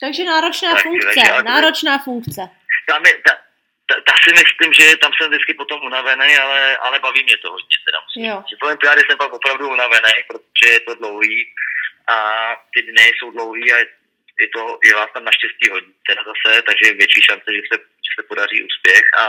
[0.00, 2.42] Takže náročná tak, funkce, takže, náročná funkce.
[2.88, 3.32] Tam je, ta,
[3.88, 7.50] ta, ta, si myslím, že tam jsem vždycky potom unavený, ale, ale baví mě to
[7.50, 7.76] hodně.
[7.84, 8.24] Teda musím.
[8.24, 8.42] Jo.
[8.62, 11.46] Olympiády jsem pak opravdu unavený, protože je to dlouhý
[12.08, 12.16] a
[12.74, 13.78] ty dny jsou dlouhý a
[14.40, 17.76] je, to, je vás tam naštěstí hodně teda zase, takže je větší šance, že se,
[18.06, 19.24] že se podaří úspěch a,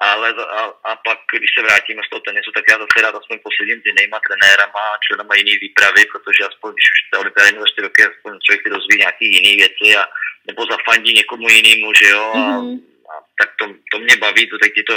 [0.00, 0.28] ale
[0.60, 3.78] a, a pak, když se vrátíme z toho tenisu, tak já zase rád aspoň posedím
[3.80, 8.00] s jinýma trenérama, členama jiný výpravy, protože aspoň, když už ta olympiáda za 4 roky,
[8.02, 10.02] aspoň člověk si dozví nějaký jiný věci a
[10.48, 12.80] nebo zafandí někomu jinému, že jo, mm-hmm.
[12.86, 14.94] a, a, tak to, to mě baví, to teď ti to,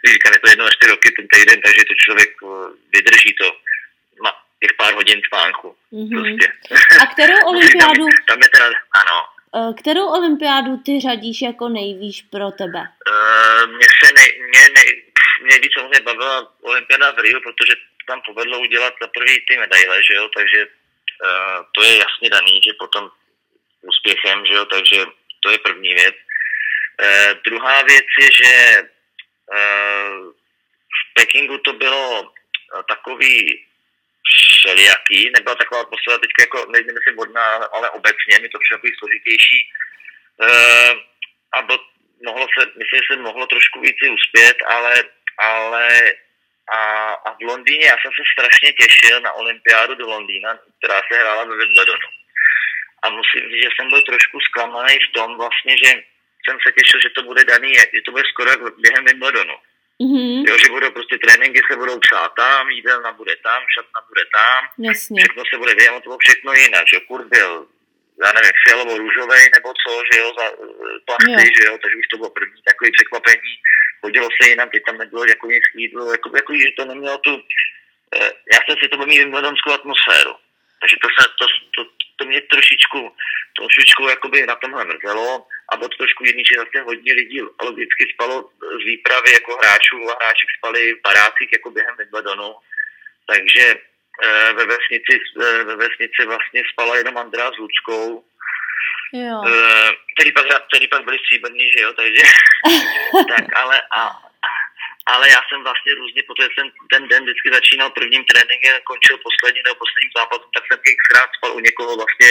[0.00, 3.32] když říkám, je to jedno na 4 roky ten týden, takže to člověk eh, vydrží
[3.40, 3.46] to,
[4.22, 6.14] má těch pár hodin spánku, mm-hmm.
[6.14, 6.46] prostě.
[7.02, 8.04] A kterou olympiádu?
[8.28, 8.66] tam je teda,
[9.02, 9.18] ano.
[9.56, 12.82] Eh, kterou olympiádu ty řadíš jako nejvíš pro tebe?
[13.12, 14.88] Uh, mě se nej, mě, nej,
[15.42, 17.74] mě nejvíc samozřejmě bavila olympiáda v Rio, protože
[18.06, 22.60] tam povedlo udělat za prvý ty medaile, že jo, takže uh, to je jasně daný,
[22.64, 23.10] že potom
[23.82, 25.04] úspěchem, že jo, takže
[25.42, 26.14] to je první věc.
[27.00, 30.32] Uh, druhá věc je, že uh,
[30.92, 32.32] v Pekingu to bylo
[32.88, 33.66] takový
[34.62, 38.92] všelijaký, nebyla taková atmosféra teď jako, nevím, jestli vodná, ale obecně, mi to přišlo takový
[38.98, 39.58] složitější.
[40.42, 40.48] E,
[41.52, 41.78] a byl,
[42.24, 44.94] mohlo se, myslím, že se mohlo trošku víc uspět, ale,
[45.38, 45.88] ale
[46.72, 46.78] a,
[47.26, 51.44] a v Londýně já jsem se strašně těšil na olympiádu do Londýna, která se hrála
[51.44, 52.08] ve Wimbledonu.
[53.02, 56.02] A musím říct, že jsem byl trošku zklamaný v tom vlastně, že
[56.44, 59.56] jsem se těšil, že to bude daný, že to bude skoro jak během Wimbledonu.
[60.02, 60.48] Mm-hmm.
[60.48, 64.60] Jo, že budou prostě tréninky se budou psát tam, jídelna bude tam, šatna bude tam,
[64.88, 65.20] Jasně.
[65.20, 67.50] všechno se bude vědět, to bylo všechno jinak, že kur byl,
[68.24, 70.46] já nevím, fialovo růžovej nebo co, že jo, za
[71.06, 71.54] plasty, jo.
[71.58, 73.52] že jo, takže už to bylo první takové překvapení,
[74.00, 77.32] chodilo se jinam, teď tam nebylo jako nic jídlo, jako, jako, že to nemělo tu,
[78.16, 79.34] eh, já jsem si to mít
[79.78, 80.34] atmosféru,
[80.80, 81.82] takže to, se, to, to,
[82.16, 83.12] to mě trošičku,
[83.56, 88.02] trošičku jakoby na tomhle mrzelo a bylo to trošku jiný, že zase hodně lidí logicky
[88.14, 88.50] spalo
[88.80, 92.54] z výpravy jako hráčů a hráči spali v barácích jako během Wimbledonu,
[93.26, 93.64] takže
[94.22, 98.24] e, ve vesnici, e, ve vesnici vlastně spala jenom Andrea s Ludskou,
[99.14, 99.42] Jo.
[99.46, 99.52] E,
[100.16, 102.22] který, pak, který pak byli stříbrní, že jo, takže
[103.28, 104.31] tak, ale a,
[105.06, 109.60] ale já jsem vlastně různě, protože jsem ten den vždycky začínal prvním tréninkem, končil poslední
[109.62, 112.30] nebo posledním zápasem, tak jsem xkrát spal u někoho vlastně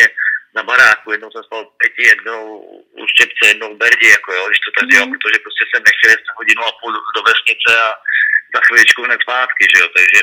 [0.56, 2.44] na baráku, jednou jsem spal pěti, jednou
[3.02, 5.12] u Štěpce, jednou u Berdi, jako jo, když to tak mm.
[5.14, 7.88] protože prostě jsem nechtěl jít hodinu a půl do vesnice a
[8.56, 10.22] za chviličku hned zpátky, že jo, takže,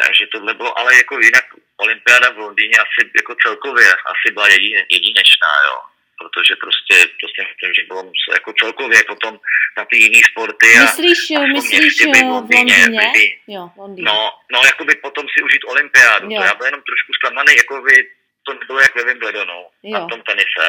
[0.00, 1.46] takže tohle bylo, ale jako jinak
[1.76, 4.48] olympiáda v Londýně asi jako celkově asi byla
[4.88, 5.78] jedinečná, jo
[6.20, 9.40] protože prostě, prostě myslím, že bylo jako celkově potom
[9.76, 10.66] na ty jiné sporty.
[10.76, 11.20] A myslíš,
[11.52, 12.78] myslíš v Londýně?
[13.12, 14.06] By, jo, Londýně.
[14.06, 14.18] No,
[14.52, 16.26] no, jakoby potom si užít olympiádu.
[16.30, 16.40] Jo.
[16.40, 17.94] To já byl jenom trošku zklamaný, jakoby
[18.42, 20.66] to nebylo jak ve Wimbledonu na tom tenise,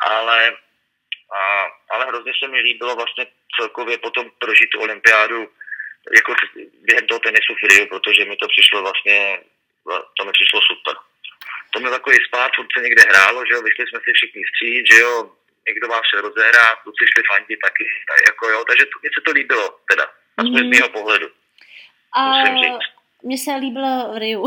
[0.00, 0.56] ale,
[1.38, 1.40] a,
[1.90, 3.26] ale hrozně se mi líbilo vlastně
[3.56, 5.48] celkově potom prožít tu olympiádu
[6.16, 6.34] jako
[6.86, 9.40] během toho tenisu v Rio, protože mi to přišlo vlastně,
[10.18, 10.96] to mi přišlo super
[11.72, 14.84] to měl takový spát, furt se někde hrálo, že jo, vyšli jsme si všichni vstříc,
[14.92, 15.14] že jo,
[15.68, 17.84] někdo vás se rozehrá, kluci šli fandit taky,
[18.30, 20.04] jako jo, takže to, mně se to líbilo, teda,
[20.36, 20.58] aspoň mm.
[20.58, 20.70] z mhm.
[20.70, 21.28] mého pohledu.
[22.16, 22.42] A
[23.22, 24.46] mně se líbilo v Riu.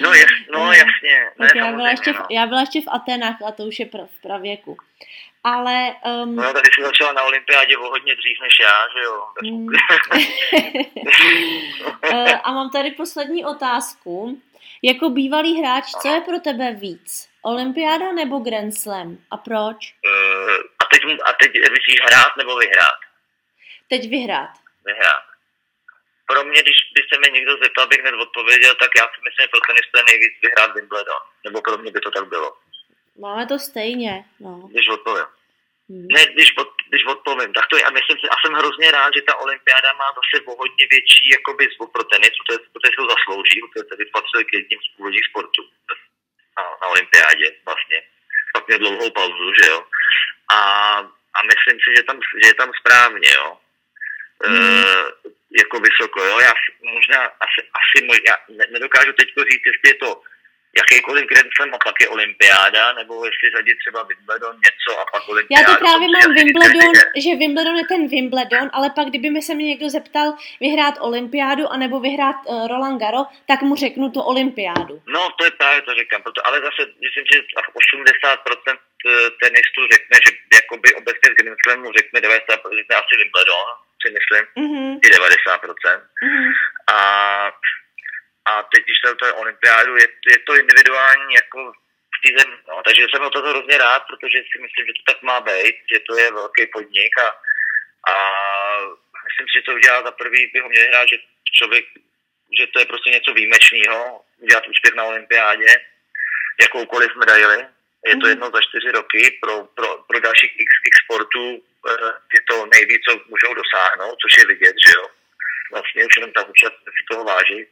[0.00, 1.30] no, jas, no jasně.
[1.38, 2.26] Ne, já, byla ještě v, no.
[2.30, 4.76] já byla ještě v Atenách a to už je v pravěku.
[5.44, 5.94] Ale...
[6.24, 6.36] Um...
[6.36, 9.26] No, tady jsi začala na olympiádě o hodně dřív než já, že jo?
[9.42, 9.66] Mm.
[12.02, 14.42] Eh, a mám tady poslední otázku.
[14.90, 17.28] Jako bývalý hráč, co je pro tebe víc?
[17.42, 19.18] Olympiáda nebo Grand Slam?
[19.30, 19.78] A proč?
[20.10, 23.00] Uh, a teď, a teď myslíš hrát nebo vyhrát?
[23.88, 24.52] Teď vyhrát.
[24.84, 25.24] Vyhrát.
[26.26, 29.42] Pro mě, když by se mě někdo zeptal, abych hned odpověděl, tak já si myslím,
[29.44, 31.22] že pro tenista je nejvíc vyhrát Wimbledon.
[31.44, 32.56] Nebo pro mě by to tak bylo.
[33.18, 34.52] Máme to stejně, no.
[34.70, 35.30] Když odpovím.
[35.90, 36.06] Hmm.
[36.14, 39.10] Ne, když, od, když odpovím, tak to je, a myslím si, a jsem hrozně rád,
[39.16, 43.00] že ta olympiáda má zase o hodně větší jakoby zvuk pro tenis, protože, protože si
[43.00, 45.62] to zaslouží, protože tady patřil k jedním z původních sportů
[46.56, 47.98] na, na olympiádě vlastně.
[48.52, 49.78] Pak měl dlouhou pauzu, že jo.
[50.56, 50.58] A,
[51.36, 53.58] a myslím si, že, tam, že je tam správně, jo.
[54.44, 54.84] Hmm.
[54.84, 54.94] E,
[55.60, 56.40] jako vysoko, jo.
[56.40, 56.52] Já
[56.94, 58.36] možná asi, asi možná, já
[58.70, 60.22] nedokážu teď říct, jestli je to
[60.76, 65.28] jakýkoliv Grand Slam a pak je olympiáda, nebo jestli řadit třeba Wimbledon něco a pak
[65.28, 65.60] olympiáda.
[65.60, 66.92] Já to právě mám Wimbledon,
[67.24, 70.28] že Wimbledon je ten Wimbledon, ale pak kdyby mi se mě někdo zeptal
[70.60, 74.94] vyhrát olympiádu anebo vyhrát uh, Roland Garo, tak mu řeknu tu olympiádu.
[75.06, 80.16] No, to je právě to říkám, proto, ale zase myslím, že 80% eh, tenistů řekne,
[80.26, 83.66] že jakoby obecně z Grand Slamu řekne 90% řekne asi Wimbledon,
[84.02, 84.90] si myslím, mm-hmm.
[85.04, 86.00] i 90%.
[86.24, 86.50] Mm-hmm.
[86.96, 86.98] A
[88.56, 91.72] a teď, když se to je olympiádu, je, je to individuální jako
[92.14, 92.56] v té zemi.
[92.68, 95.76] No, takže jsem o toho hrozně rád, protože si myslím, že to tak má být,
[95.92, 97.28] že to je velký podnik a,
[98.12, 98.14] a
[99.26, 101.18] myslím si, že to udělá za prvý, by ho měli hrát, že
[101.58, 101.84] člověk,
[102.58, 105.70] že to je prostě něco výjimečného, udělat úspěch na olympiádě,
[106.60, 107.58] jakoukoliv medaili.
[108.06, 108.28] Je to mhm.
[108.28, 111.46] jedno za čtyři roky, pro, pro, pro dalších x, x sportů
[111.90, 115.06] eh, je to nejvíc, co můžou dosáhnout, což je vidět, že jo.
[115.72, 117.66] Vlastně už jenom ta účast si toho váží,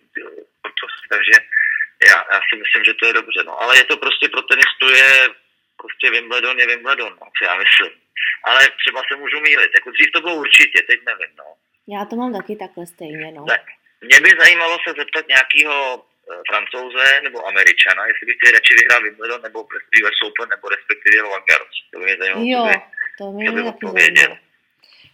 [1.12, 1.34] takže
[2.10, 3.62] já, já si myslím, že to je dobře, no.
[3.62, 5.28] Ale je to prostě pro tenistu je
[5.84, 7.92] prostě Wimbledon je Wimbledon, no, co já myslím.
[8.44, 11.48] Ale třeba se můžu mýlit, jako dřív to bylo určitě, teď nevím, no.
[11.94, 13.44] Já to mám taky takhle stejně, no.
[13.54, 13.64] Tak,
[14.08, 16.02] mě by zajímalo se zeptat nějakého e,
[16.50, 19.58] francouze nebo američana, jestli by chtěli radši vyhrát Wimbledon nebo
[20.04, 21.76] US Open nebo respektive Roland Garros.
[21.90, 22.44] To by mě zajímalo.
[22.54, 22.62] Jo,
[23.18, 24.36] to mě by taky zajímalo.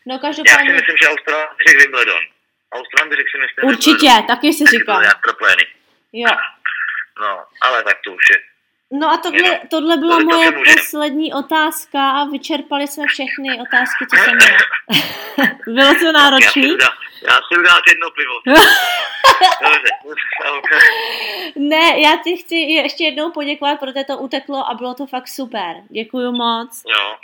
[0.07, 0.71] No každopádně...
[0.71, 2.23] Já si myslím, že Australán by řekl Wimbledon.
[2.73, 4.27] Australán by řekl si myslím Určitě, Wimbledon.
[4.27, 5.03] taky si říkám.
[6.13, 6.31] Jo.
[7.21, 8.51] No, ale tak to už je
[8.93, 14.17] No a tohle, tohle byla to moje poslední otázka a vyčerpali jsme všechny otázky, co
[14.17, 14.59] jsem měla.
[15.67, 16.77] Bylo to náročný?
[17.23, 18.35] Já si udám jedno pivo.
[21.57, 25.77] ne, já ti chci ještě jednou poděkovat, protože to uteklo a bylo to fakt super.
[25.91, 26.83] Děkuju moc.
[26.87, 27.17] Jo,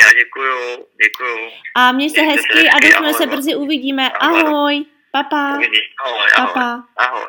[0.00, 1.50] já děkuju, děkuju.
[1.74, 4.10] A měj se hezky a doufám, se brzy uvidíme.
[4.10, 4.84] Ahoj,
[5.14, 5.58] papa.
[5.58, 5.66] Ahoj,
[6.04, 6.28] ahoj.
[6.36, 6.88] Papa.
[6.96, 7.22] Ahoj.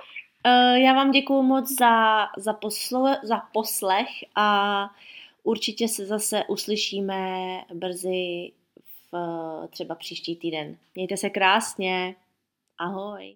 [0.45, 4.89] Uh, já vám děkuji moc za, za, poslo, za poslech a
[5.43, 7.21] určitě se zase uslyšíme
[7.73, 8.51] brzy
[9.11, 9.17] v
[9.69, 10.77] třeba příští týden.
[10.95, 12.15] Mějte se krásně.
[12.77, 13.33] Ahoj.